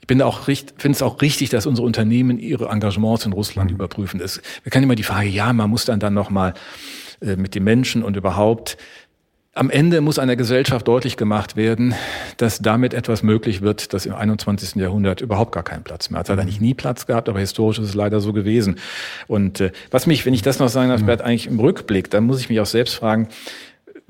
Ich 0.00 0.06
bin 0.06 0.22
auch 0.22 0.40
finde 0.40 0.72
es 0.90 1.02
auch 1.02 1.20
richtig, 1.20 1.50
dass 1.50 1.66
unsere 1.66 1.86
Unternehmen 1.86 2.38
ihre 2.38 2.68
Engagements 2.68 3.26
in 3.26 3.32
Russland 3.32 3.70
mhm. 3.70 3.76
überprüfen. 3.76 4.20
Das, 4.20 4.40
wir 4.62 4.70
können 4.70 4.84
immer 4.84 4.94
die 4.94 5.02
Frage, 5.02 5.28
ja, 5.28 5.52
man 5.52 5.68
muss 5.68 5.84
dann 5.84 6.00
dann 6.00 6.14
noch 6.14 6.30
mal 6.30 6.54
äh, 7.20 7.36
mit 7.36 7.54
den 7.54 7.64
Menschen 7.64 8.02
und 8.02 8.16
überhaupt 8.16 8.76
am 9.52 9.68
Ende 9.68 10.00
muss 10.00 10.20
einer 10.20 10.36
Gesellschaft 10.36 10.86
deutlich 10.86 11.16
gemacht 11.16 11.56
werden, 11.56 11.94
dass 12.36 12.60
damit 12.60 12.94
etwas 12.94 13.24
möglich 13.24 13.62
wird, 13.62 13.92
das 13.92 14.06
im 14.06 14.14
21. 14.14 14.76
Jahrhundert 14.76 15.20
überhaupt 15.20 15.52
gar 15.52 15.64
keinen 15.64 15.82
Platz 15.82 16.08
mehr 16.08 16.20
hat. 16.20 16.26
Es 16.26 16.30
hat 16.30 16.38
eigentlich 16.38 16.60
nie 16.60 16.74
Platz 16.74 17.06
gehabt, 17.06 17.28
aber 17.28 17.40
historisch 17.40 17.80
ist 17.80 17.88
es 17.88 17.94
leider 17.94 18.20
so 18.20 18.32
gewesen. 18.32 18.76
Und 19.26 19.60
äh, 19.60 19.72
was 19.90 20.06
mich, 20.06 20.24
wenn 20.24 20.34
ich 20.34 20.42
das 20.42 20.60
noch 20.60 20.68
sagen 20.68 20.90
darf, 20.90 21.02
Bert, 21.02 21.22
eigentlich 21.22 21.48
im 21.48 21.58
Rückblick, 21.58 22.10
dann 22.10 22.24
muss 22.24 22.40
ich 22.40 22.48
mich 22.48 22.60
auch 22.60 22.66
selbst 22.66 22.94
fragen, 22.94 23.26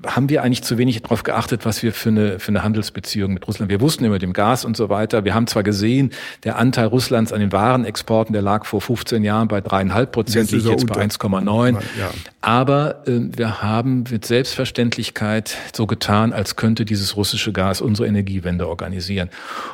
haben 0.06 0.28
wir 0.28 0.42
eigentlich 0.42 0.62
zu 0.62 0.78
wenig 0.78 1.00
darauf 1.02 1.22
geachtet, 1.22 1.64
was 1.64 1.82
wir 1.82 1.92
für 1.92 2.08
eine, 2.08 2.38
für 2.38 2.48
eine 2.48 2.62
Handelsbeziehung 2.62 3.32
mit 3.34 3.46
Russland. 3.46 3.70
Wir 3.70 3.80
wussten 3.80 4.04
immer 4.04 4.18
dem 4.18 4.32
Gas 4.32 4.64
und 4.64 4.76
so 4.76 4.88
weiter. 4.88 5.24
Wir 5.24 5.34
haben 5.34 5.46
zwar 5.46 5.62
gesehen, 5.62 6.10
der 6.44 6.56
Anteil 6.56 6.86
Russlands 6.86 7.32
an 7.32 7.40
den 7.40 7.52
Warenexporten, 7.52 8.32
der 8.32 8.42
lag 8.42 8.64
vor 8.64 8.80
15 8.80 9.24
Jahren 9.24 9.48
bei 9.48 9.60
dreieinhalb 9.60 10.12
Prozent, 10.12 10.50
liegt 10.50 10.66
jetzt 10.66 10.86
bei 10.86 11.04
1,9. 11.04 11.78
Ja. 11.98 12.10
Aber 12.40 13.06
äh, 13.06 13.20
wir 13.36 13.62
haben 13.62 14.04
mit 14.10 14.24
Selbstverständlichkeit 14.24 15.56
so 15.74 15.86
getan, 15.86 16.32
als 16.32 16.56
könnte 16.56 16.84
dieses 16.84 17.16
russische 17.16 17.52
Gas 17.52 17.80
unsere 17.80 18.08
Energiewende 18.08 18.68
organisieren. 18.68 19.30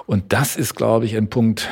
Und 0.07 0.33
das 0.33 0.57
ist, 0.57 0.75
glaube 0.75 1.07
ich, 1.07 1.17
ein 1.17 1.29
Punkt, 1.29 1.69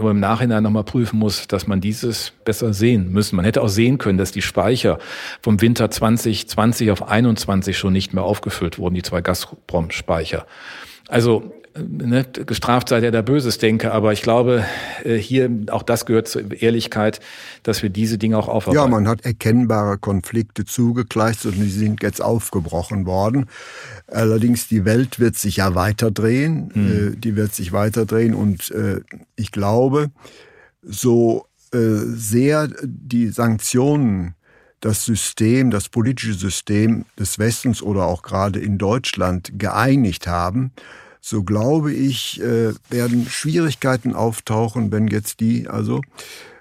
man 0.00 0.12
im 0.12 0.20
Nachhinein 0.20 0.62
nochmal 0.62 0.84
prüfen 0.84 1.18
muss, 1.18 1.46
dass 1.48 1.66
man 1.66 1.80
dieses 1.80 2.32
besser 2.44 2.72
sehen 2.72 3.12
müssen. 3.12 3.36
Man 3.36 3.44
hätte 3.44 3.62
auch 3.62 3.68
sehen 3.68 3.98
können, 3.98 4.18
dass 4.18 4.32
die 4.32 4.42
Speicher 4.42 4.98
vom 5.42 5.60
Winter 5.60 5.90
2020 5.90 6.90
auf 6.90 7.08
21 7.08 7.76
schon 7.76 7.92
nicht 7.92 8.14
mehr 8.14 8.24
aufgefüllt 8.24 8.78
wurden, 8.78 8.94
die 8.94 9.02
zwei 9.02 9.20
Gazprom-Speicher. 9.20 10.46
Also 11.08 11.52
ne, 11.76 12.24
gestraft 12.24 12.88
sei 12.88 13.00
der, 13.00 13.10
der 13.10 13.22
Böses 13.22 13.58
denke, 13.58 13.92
aber 13.92 14.12
ich 14.12 14.22
glaube, 14.22 14.64
äh, 15.04 15.16
hier 15.16 15.50
auch 15.70 15.82
das 15.82 16.06
gehört 16.06 16.28
zur 16.28 16.52
Ehrlichkeit, 16.52 17.20
dass 17.62 17.82
wir 17.82 17.90
diese 17.90 18.18
Dinge 18.18 18.38
auch 18.38 18.48
aufarbeiten. 18.48 18.84
Ja, 18.84 18.88
man 18.88 19.08
hat 19.08 19.24
erkennbare 19.24 19.98
Konflikte 19.98 20.64
zugekleistert 20.64 21.54
und 21.54 21.62
die 21.62 21.70
sind 21.70 22.02
jetzt 22.02 22.22
aufgebrochen 22.22 23.06
worden. 23.06 23.46
Allerdings 24.06 24.68
die 24.68 24.84
Welt 24.84 25.18
wird 25.18 25.36
sich 25.36 25.56
ja 25.56 25.74
weiterdrehen, 25.74 26.70
mhm. 26.74 27.20
die 27.20 27.36
wird 27.36 27.54
sich 27.54 27.72
weiterdrehen 27.72 28.34
und 28.34 28.70
äh, 28.70 29.00
ich 29.36 29.50
glaube, 29.50 30.10
so 30.82 31.46
sehr 31.74 32.68
die 32.84 33.28
Sanktionen 33.28 34.34
das 34.82 35.04
System, 35.04 35.70
das 35.70 35.88
politische 35.88 36.34
System 36.34 37.06
des 37.18 37.38
Westens 37.38 37.82
oder 37.82 38.04
auch 38.06 38.22
gerade 38.22 38.58
in 38.58 38.78
Deutschland 38.78 39.52
geeinigt 39.56 40.26
haben, 40.26 40.72
so 41.24 41.44
glaube 41.44 41.92
ich, 41.92 42.42
äh, 42.42 42.74
werden 42.90 43.28
Schwierigkeiten 43.28 44.12
auftauchen, 44.12 44.90
wenn 44.90 45.06
jetzt 45.06 45.38
die 45.38 45.68
also 45.68 46.00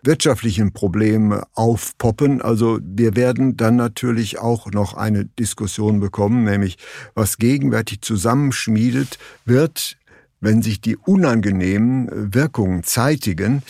wirtschaftlichen 0.03 0.71
Probleme 0.71 1.43
aufpoppen. 1.55 2.43
Also 2.43 2.79
wir 2.83 3.15
werden 3.15 3.57
dann 3.57 3.75
natürlich 3.75 4.37
auch 4.37 4.71
noch 4.71 4.93
eine 4.93 5.25
Diskussion 5.25 5.99
bekommen, 5.99 6.43
nämlich 6.43 6.77
was 7.15 7.37
gegenwärtig 7.37 8.01
zusammenschmiedet, 8.01 9.17
wird, 9.45 9.97
wenn 10.41 10.61
sich 10.61 10.79
die 10.79 10.95
unangenehmen 10.95 12.33
Wirkungen 12.33 12.83
zeitigen, 12.83 13.63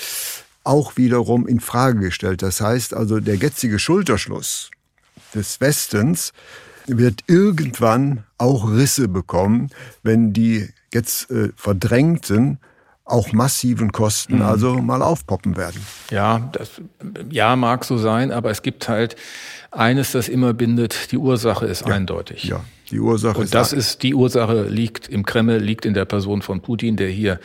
auch 0.65 0.97
wiederum 0.97 1.47
in 1.47 1.61
Frage 1.61 2.01
gestellt. 2.01 2.41
Das 2.41 2.59
heißt 2.59 2.93
also, 2.93 3.21
der 3.21 3.35
jetzige 3.35 3.79
Schulterschluss 3.79 4.71
des 5.33 5.61
Westens 5.61 6.33
wird 6.85 7.21
irgendwann 7.27 8.25
auch 8.37 8.69
Risse 8.69 9.07
bekommen, 9.07 9.69
wenn 10.03 10.33
die 10.33 10.67
jetzt 10.93 11.29
äh, 11.31 11.49
verdrängten 11.55 12.59
auch 13.05 13.33
massiven 13.33 13.91
Kosten 13.91 14.37
mhm. 14.37 14.41
also 14.43 14.75
mal 14.75 15.01
aufpoppen 15.01 15.57
werden. 15.57 15.81
Ja, 16.11 16.49
das 16.53 16.81
ja 17.29 17.55
mag 17.55 17.83
so 17.83 17.97
sein, 17.97 18.31
aber 18.31 18.51
es 18.51 18.61
gibt 18.61 18.87
halt 18.87 19.15
eines, 19.69 20.11
das 20.11 20.29
immer 20.29 20.53
bindet, 20.53 21.11
die 21.11 21.17
Ursache 21.17 21.65
ist 21.65 21.87
ja. 21.87 21.93
eindeutig. 21.93 22.45
Ja, 22.45 22.61
die 22.89 22.99
Ursache 22.99 23.39
Und 23.39 23.45
ist 23.45 23.53
das 23.53 23.73
ist 23.73 24.03
die 24.03 24.13
Ursache 24.13 24.63
liegt 24.63 25.07
im 25.07 25.25
Kreml, 25.25 25.57
liegt 25.57 25.85
in 25.85 25.93
der 25.93 26.05
Person 26.05 26.41
von 26.41 26.61
Putin, 26.61 26.95
der 26.95 27.09
hier 27.09 27.39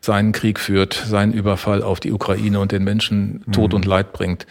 seinen 0.00 0.32
Krieg 0.32 0.58
führt, 0.58 0.94
seinen 0.94 1.32
Überfall 1.32 1.82
auf 1.82 2.00
die 2.00 2.12
Ukraine 2.12 2.60
und 2.60 2.72
den 2.72 2.84
Menschen 2.84 3.44
Tod 3.52 3.70
mhm. 3.70 3.76
und 3.76 3.84
Leid 3.84 4.12
bringt. 4.12 4.46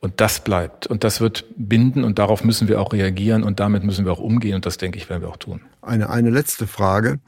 Und 0.00 0.20
das 0.20 0.38
bleibt. 0.38 0.86
Und 0.86 1.02
das 1.02 1.20
wird 1.20 1.44
binden 1.56 2.04
und 2.04 2.20
darauf 2.20 2.44
müssen 2.44 2.68
wir 2.68 2.80
auch 2.80 2.92
reagieren 2.92 3.42
und 3.42 3.58
damit 3.58 3.82
müssen 3.82 4.04
wir 4.04 4.12
auch 4.12 4.20
umgehen. 4.20 4.54
Und 4.54 4.64
das, 4.64 4.78
denke 4.78 4.96
ich, 4.96 5.10
werden 5.10 5.22
wir 5.22 5.28
auch 5.28 5.38
tun. 5.38 5.60
Eine, 5.82 6.08
eine 6.10 6.30
letzte 6.30 6.68
Frage. 6.68 7.18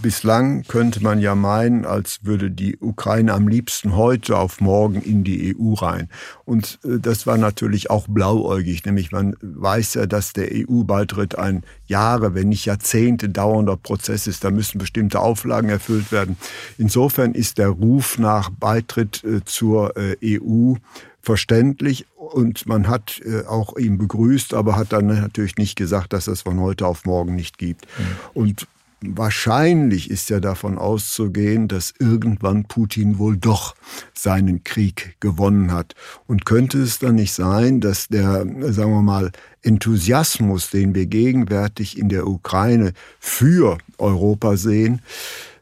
Bislang 0.00 0.62
könnte 0.62 1.02
man 1.02 1.18
ja 1.18 1.34
meinen, 1.34 1.84
als 1.84 2.20
würde 2.22 2.52
die 2.52 2.76
Ukraine 2.76 3.32
am 3.32 3.48
liebsten 3.48 3.96
heute 3.96 4.38
auf 4.38 4.60
morgen 4.60 5.02
in 5.02 5.24
die 5.24 5.56
EU 5.56 5.74
rein. 5.74 6.08
Und 6.44 6.78
äh, 6.84 7.00
das 7.00 7.26
war 7.26 7.36
natürlich 7.36 7.90
auch 7.90 8.06
blauäugig. 8.06 8.84
Nämlich 8.84 9.10
man 9.10 9.34
weiß 9.42 9.94
ja, 9.94 10.06
dass 10.06 10.32
der 10.32 10.50
EU-Beitritt 10.52 11.36
ein 11.36 11.64
Jahre, 11.86 12.36
wenn 12.36 12.50
nicht 12.50 12.64
Jahrzehnte 12.64 13.28
dauernder 13.28 13.76
Prozess 13.76 14.28
ist. 14.28 14.44
Da 14.44 14.52
müssen 14.52 14.78
bestimmte 14.78 15.18
Auflagen 15.18 15.68
erfüllt 15.68 16.12
werden. 16.12 16.36
Insofern 16.78 17.34
ist 17.34 17.58
der 17.58 17.70
Ruf 17.70 18.18
nach 18.18 18.50
Beitritt 18.50 19.24
äh, 19.24 19.44
zur 19.44 19.96
äh, 19.96 20.16
EU 20.22 20.74
verständlich 21.22 22.06
und 22.32 22.66
man 22.66 22.88
hat 22.88 23.20
äh, 23.24 23.46
auch 23.46 23.76
ihn 23.76 23.98
begrüßt, 23.98 24.54
aber 24.54 24.76
hat 24.76 24.92
dann 24.92 25.06
natürlich 25.06 25.56
nicht 25.56 25.76
gesagt, 25.76 26.12
dass 26.12 26.26
es 26.26 26.42
von 26.42 26.60
heute 26.60 26.86
auf 26.86 27.04
morgen 27.04 27.34
nicht 27.34 27.58
gibt. 27.58 27.86
Mhm. 27.98 28.04
Und 28.34 28.66
wahrscheinlich 29.02 30.10
ist 30.10 30.30
ja 30.30 30.40
davon 30.40 30.78
auszugehen, 30.78 31.68
dass 31.68 31.94
irgendwann 31.98 32.64
Putin 32.64 33.18
wohl 33.18 33.36
doch 33.36 33.74
seinen 34.14 34.62
Krieg 34.64 35.16
gewonnen 35.20 35.72
hat. 35.72 35.94
Und 36.26 36.44
könnte 36.44 36.80
es 36.80 36.98
dann 36.98 37.14
nicht 37.14 37.32
sein, 37.32 37.80
dass 37.80 38.08
der, 38.08 38.46
sagen 38.72 38.92
wir 38.92 39.02
mal, 39.02 39.30
Enthusiasmus, 39.62 40.70
den 40.70 40.94
wir 40.94 41.06
gegenwärtig 41.06 41.98
in 41.98 42.08
der 42.08 42.26
Ukraine 42.26 42.92
für 43.18 43.78
Europa 43.98 44.56
sehen, 44.56 45.00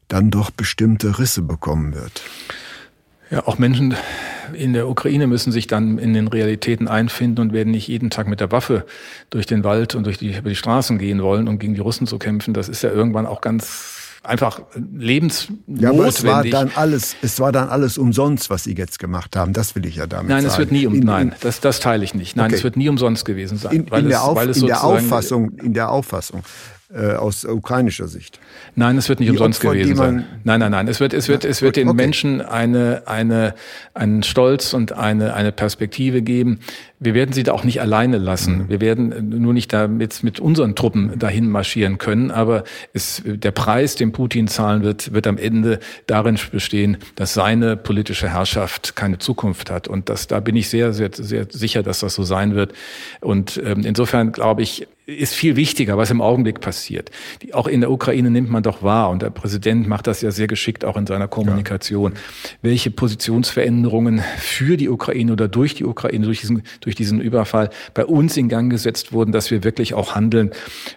dann 0.09 0.31
doch 0.31 0.51
bestimmte 0.51 1.19
Risse 1.19 1.43
bekommen 1.43 1.95
wird? 1.95 2.23
Ja, 3.31 3.47
auch 3.47 3.59
Menschen 3.59 3.95
in 4.53 4.73
der 4.73 4.89
Ukraine 4.89 5.27
müssen 5.27 5.53
sich 5.53 5.67
dann 5.67 5.99
in 5.99 6.15
den 6.15 6.29
Realitäten 6.29 6.89
einfinden 6.89 7.41
und 7.41 7.53
werden 7.53 7.71
nicht 7.71 7.89
jeden 7.89 8.11
Tag 8.11 8.29
mit 8.29 8.41
der 8.41 8.53
Waffe 8.53 8.85
durch 9.31 9.47
den 9.47 9.65
Wald 9.65 9.95
und 9.95 10.05
durch 10.05 10.19
die, 10.19 10.37
über 10.37 10.49
die 10.49 10.57
Straßen 10.57 10.99
gehen 10.99 11.23
wollen, 11.23 11.49
um 11.49 11.59
gegen 11.59 11.75
die 11.75 11.81
Russen 11.81 12.07
zu 12.07 12.19
kämpfen. 12.19 12.55
Das 12.55 12.69
ist 12.69 12.83
ja 12.83 12.91
irgendwann 12.91 13.27
auch 13.27 13.41
ganz 13.41 13.99
einfach 14.23 14.61
lebensnotwendig. 14.75 15.83
Ja, 15.83 15.91
aber 15.91 16.07
es 16.07 16.25
war 16.25 16.45
dann 16.45 16.71
alles, 16.75 17.17
es 17.23 17.41
war 17.41 17.53
dann 17.53 17.69
alles 17.69 17.99
umsonst, 17.99 18.51
was 18.51 18.65
Sie 18.65 18.75
jetzt 18.75 18.99
gemacht 18.99 19.37
haben. 19.37 19.53
Das 19.53 19.75
will 19.75 19.87
ich 19.87 19.97
ja 19.97 20.07
damit 20.07 20.29
nein, 20.29 20.43
sagen. 20.43 20.45
Nein, 20.45 20.53
es 20.53 20.59
wird 20.59 20.73
nie 20.73 20.87
um, 20.87 20.95
in, 20.95 21.01
nein, 21.01 21.35
das, 21.41 21.61
das 21.61 21.81
teile 21.81 22.05
ich 22.05 22.15
nicht. 22.15 22.37
Nein, 22.37 22.47
okay. 22.47 22.57
es 22.57 22.65
wird 22.65 22.77
nie 22.77 22.89
umsonst 22.89 23.25
gewesen 23.25 23.59
sein. 23.59 23.73
In, 23.73 23.87
in 23.87 24.09
der, 24.09 24.23
Auf, 24.23 24.41
in 24.45 24.67
der 24.67 24.85
Auffassung, 24.85 25.53
in 25.59 25.75
der 25.75 25.91
Auffassung 25.91 26.43
äh, 26.91 27.13
aus 27.13 27.45
ukrainischer 27.45 28.09
Sicht. 28.09 28.41
Nein, 28.75 28.97
es 28.97 29.11
wird 29.11 29.21
nicht 29.21 29.29
die 29.29 29.33
umsonst 29.33 29.61
Opfer, 29.61 29.75
gewesen 29.75 29.97
sein. 29.97 30.25
Nein, 30.45 30.61
nein, 30.61 30.71
nein. 30.71 30.89
Es 30.89 31.01
wird, 31.01 31.13
es 31.13 31.29
wird, 31.29 31.45
es 31.45 31.61
wird 31.61 31.77
den 31.77 31.89
okay. 31.89 31.97
Menschen 31.97 32.41
eine, 32.41 33.03
eine, 33.05 33.55
einen 33.93 34.23
Stolz 34.23 34.73
und 34.73 34.93
eine, 34.93 35.35
eine 35.35 35.53
Perspektive 35.53 36.23
geben. 36.23 36.61
Wir 36.99 37.13
werden 37.13 37.35
sie 37.35 37.43
da 37.43 37.53
auch 37.53 37.65
nicht 37.65 37.83
alleine 37.83 38.17
lassen. 38.17 38.59
Mhm. 38.59 38.69
Wir 38.71 38.81
werden 38.81 39.29
nur 39.29 39.53
nicht 39.53 39.71
da 39.73 39.87
jetzt 39.99 40.25
mit 40.25 40.41
unseren 40.41 40.75
Truppen 40.77 41.19
dahin 41.19 41.51
marschieren 41.51 41.99
können. 41.99 42.31
Aber 42.31 42.65
es, 42.95 43.23
der 43.23 43.51
Preis, 43.51 43.95
den 43.97 44.13
Putin 44.13 44.49
zahlen 44.49 44.83
wird, 44.83 45.13
wird 45.13 45.27
am 45.27 45.37
Ende 45.37 45.81
darin 46.07 46.39
bestehen, 46.51 46.97
dass 47.17 47.35
seine 47.35 47.77
politische 47.77 48.31
Herrschaft 48.31 48.97
keine 48.97 49.19
Zukunft 49.19 49.71
hat. 49.71 49.89
Und 49.89 50.09
das, 50.09 50.27
da 50.27 50.41
bin 50.41 50.57
ich 50.57 50.71
sehr, 50.71 50.95
sehr, 50.95 51.11
sehr 51.13 51.47
sicher, 51.51 51.83
dass 51.83 52.01
das 52.01 52.15
so 52.15 52.23
sein 52.23 52.55
wird. 52.55 52.73
Und 53.21 53.61
ähm, 53.63 53.83
insofern 53.85 54.33
glaube 54.33 54.63
ich, 54.63 54.89
ist 55.09 55.35
viel 55.35 55.57
wichtiger, 55.57 55.97
was 55.97 56.11
im 56.11 56.21
Augenblick 56.21 56.61
passiert. 56.61 57.11
Die, 57.41 57.55
auch 57.55 57.67
in 57.67 57.81
der 57.81 57.91
Ukraine 57.91 58.31
nimmt 58.31 58.51
man 58.51 58.63
doch 58.63 58.83
wahr, 58.83 59.09
und 59.09 59.23
der 59.23 59.31
Präsident 59.31 59.89
macht 59.89 60.07
das 60.07 60.21
ja 60.21 60.31
sehr 60.31 60.49
geschickt 60.49 60.85
auch 60.85 60.99
in 60.99 61.07
seiner 61.07 61.29
Kommunikation, 61.29 62.13
ja. 62.13 62.19
welche 62.61 62.91
Positionsveränderungen 62.91 64.23
für 64.37 64.77
die 64.77 64.91
Ukraine 64.91 65.33
oder 65.33 65.49
durch 65.49 65.75
die 65.75 65.87
Ukraine, 65.87 66.27
durch 66.27 66.41
diesen, 66.41 66.63
durch 66.83 66.95
diesen 66.95 67.23
Überfall 67.23 67.71
bei 67.95 68.05
uns 68.05 68.37
in 68.37 68.51
Gang 68.51 68.71
gesetzt 68.71 69.13
wurden, 69.15 69.33
dass 69.33 69.51
wir 69.51 69.65
wirklich 69.65 69.95
auch 69.95 70.15
handeln. 70.15 70.51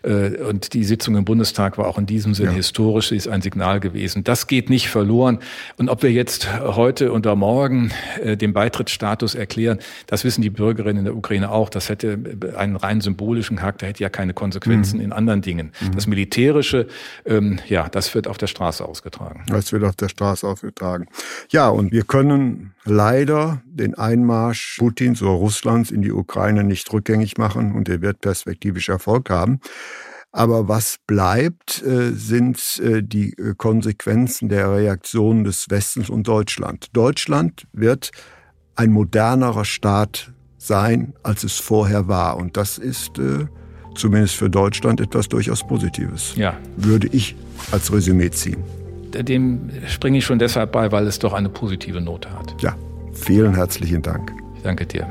Äh, 0.04 0.38
und 0.40 0.74
die 0.74 0.84
Sitzung 0.84 1.16
im 1.16 1.24
Bundestag 1.24 1.78
war 1.78 1.88
auch 1.88 1.98
in 1.98 2.06
diesem 2.06 2.34
Sinne 2.34 2.50
ja. 2.50 2.58
historisch, 2.58 3.10
sie 3.10 3.16
ist 3.16 3.30
ein 3.30 3.42
Signal 3.42 3.80
gewesen. 3.80 4.26
Das 4.26 4.48
geht 4.48 4.70
nicht 4.70 4.90
verloren. 4.90 5.40
Und 5.78 5.88
ob 5.88 6.04
wir 6.04 6.12
jetzt 6.12 6.50
heute 6.62 7.14
oder 7.14 7.38
morgen 7.38 7.92
äh, 8.22 8.36
den 8.36 8.52
Beitrittsstatus 8.52 9.36
erklären, 9.36 9.80
das 10.08 10.26
wissen 10.26 10.42
die 10.42 10.50
Bürgerinnen 10.50 11.00
in 11.00 11.06
der 11.06 11.16
Ukraine 11.16 11.50
auch. 11.50 11.70
Das 11.70 11.88
hätte 11.88 12.20
einen 12.58 12.76
rein 12.76 13.00
symbolischen 13.00 13.56
Charakter, 13.56 13.88
hätte 13.88 14.01
ja 14.02 14.10
keine 14.10 14.34
Konsequenzen 14.34 14.98
mhm. 14.98 15.06
in 15.06 15.14
anderen 15.14 15.42
Dingen. 15.42 15.72
Mhm. 15.80 15.92
Das 15.94 16.08
Militärische, 16.08 16.88
ähm, 17.26 17.60
ja, 17.68 17.88
das 17.88 18.14
wird 18.14 18.28
auf 18.28 18.38
der 18.38 18.48
Straße 18.48 18.84
ausgetragen. 18.84 19.44
Das 19.48 19.72
wird 19.72 19.84
auf 19.84 19.96
der 19.96 20.10
Straße 20.10 20.46
ausgetragen. 20.46 21.08
Ja, 21.50 21.70
und 21.70 21.92
wir 21.92 22.04
können 22.04 22.74
leider 22.84 23.62
den 23.66 23.96
Einmarsch 23.96 24.78
Putins 24.80 25.22
oder 25.22 25.32
Russlands 25.32 25.92
in 25.92 26.02
die 26.02 26.12
Ukraine 26.12 26.64
nicht 26.64 26.92
rückgängig 26.92 27.38
machen 27.38 27.74
und 27.74 27.88
er 27.88 28.02
wird 28.02 28.20
perspektivisch 28.22 28.90
Erfolg 28.90 29.30
haben. 29.30 29.62
Aber 30.34 30.68
was 30.68 30.98
bleibt, 31.08 31.84
äh, 31.84 32.12
sind 32.14 32.80
äh, 32.80 33.04
die 33.04 33.34
äh, 33.34 33.54
Konsequenzen 33.56 34.48
der 34.48 34.72
Reaktion 34.74 35.44
des 35.44 35.70
Westens 35.70 36.10
und 36.10 36.28
Deutschland. 36.28 36.88
Deutschland 36.94 37.68
wird 37.74 38.12
ein 38.76 38.92
modernerer 38.92 39.66
Staat 39.66 40.32
sein, 40.58 41.14
als 41.22 41.44
es 41.44 41.60
vorher 41.60 42.08
war. 42.08 42.38
Und 42.38 42.56
das 42.56 42.78
ist 42.78 43.20
zumindest 43.96 44.36
für 44.36 44.50
Deutschland 44.50 45.02
etwas 45.02 45.30
durchaus 45.30 45.66
Positives. 45.66 46.34
Ja. 46.36 46.58
Würde 46.78 47.08
ich 47.12 47.36
als 47.72 47.92
Resümee 47.92 48.32
ziehen. 48.32 48.64
Dem 49.14 49.70
springe 49.88 50.20
ich 50.20 50.26
schon 50.26 50.40
deshalb 50.40 50.72
bei, 50.72 50.92
weil 50.92 51.06
es 51.08 51.20
doch 51.20 51.34
eine 51.34 51.50
positive 51.50 52.00
Note 52.00 52.32
hat. 52.32 52.56
Ja, 52.62 52.76
vielen 53.14 53.56
herzlichen 53.56 54.02
Dank. 54.02 54.32
Ich 54.56 54.64
danke 54.64 54.86
dir. 54.86 55.08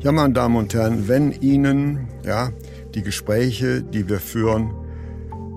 Ja, 0.00 0.12
meine 0.12 0.32
Damen 0.32 0.56
und 0.56 0.72
Herren, 0.72 1.08
wenn 1.08 1.32
Ihnen 1.32 2.08
ja, 2.24 2.50
die 2.94 3.02
Gespräche, 3.02 3.82
die 3.82 4.08
wir 4.08 4.20
führen 4.20 4.70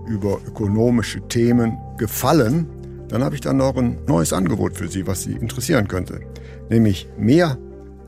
über 0.08 0.40
ökonomische 0.48 1.22
Themen 1.28 1.78
gefallen, 1.98 2.68
dann 3.10 3.24
habe 3.24 3.36
ich 3.36 3.42
dann 3.42 3.58
noch 3.58 3.76
ein 3.78 4.00
neues 4.08 4.34
Angebot 4.34 4.76
für 4.76 4.88
Sie, 4.88 5.08
was 5.08 5.24
Sie 5.24 5.34
interessieren 5.34 5.88
könnte. 5.88 6.22
Nämlich 6.70 7.08
mehr 7.18 7.58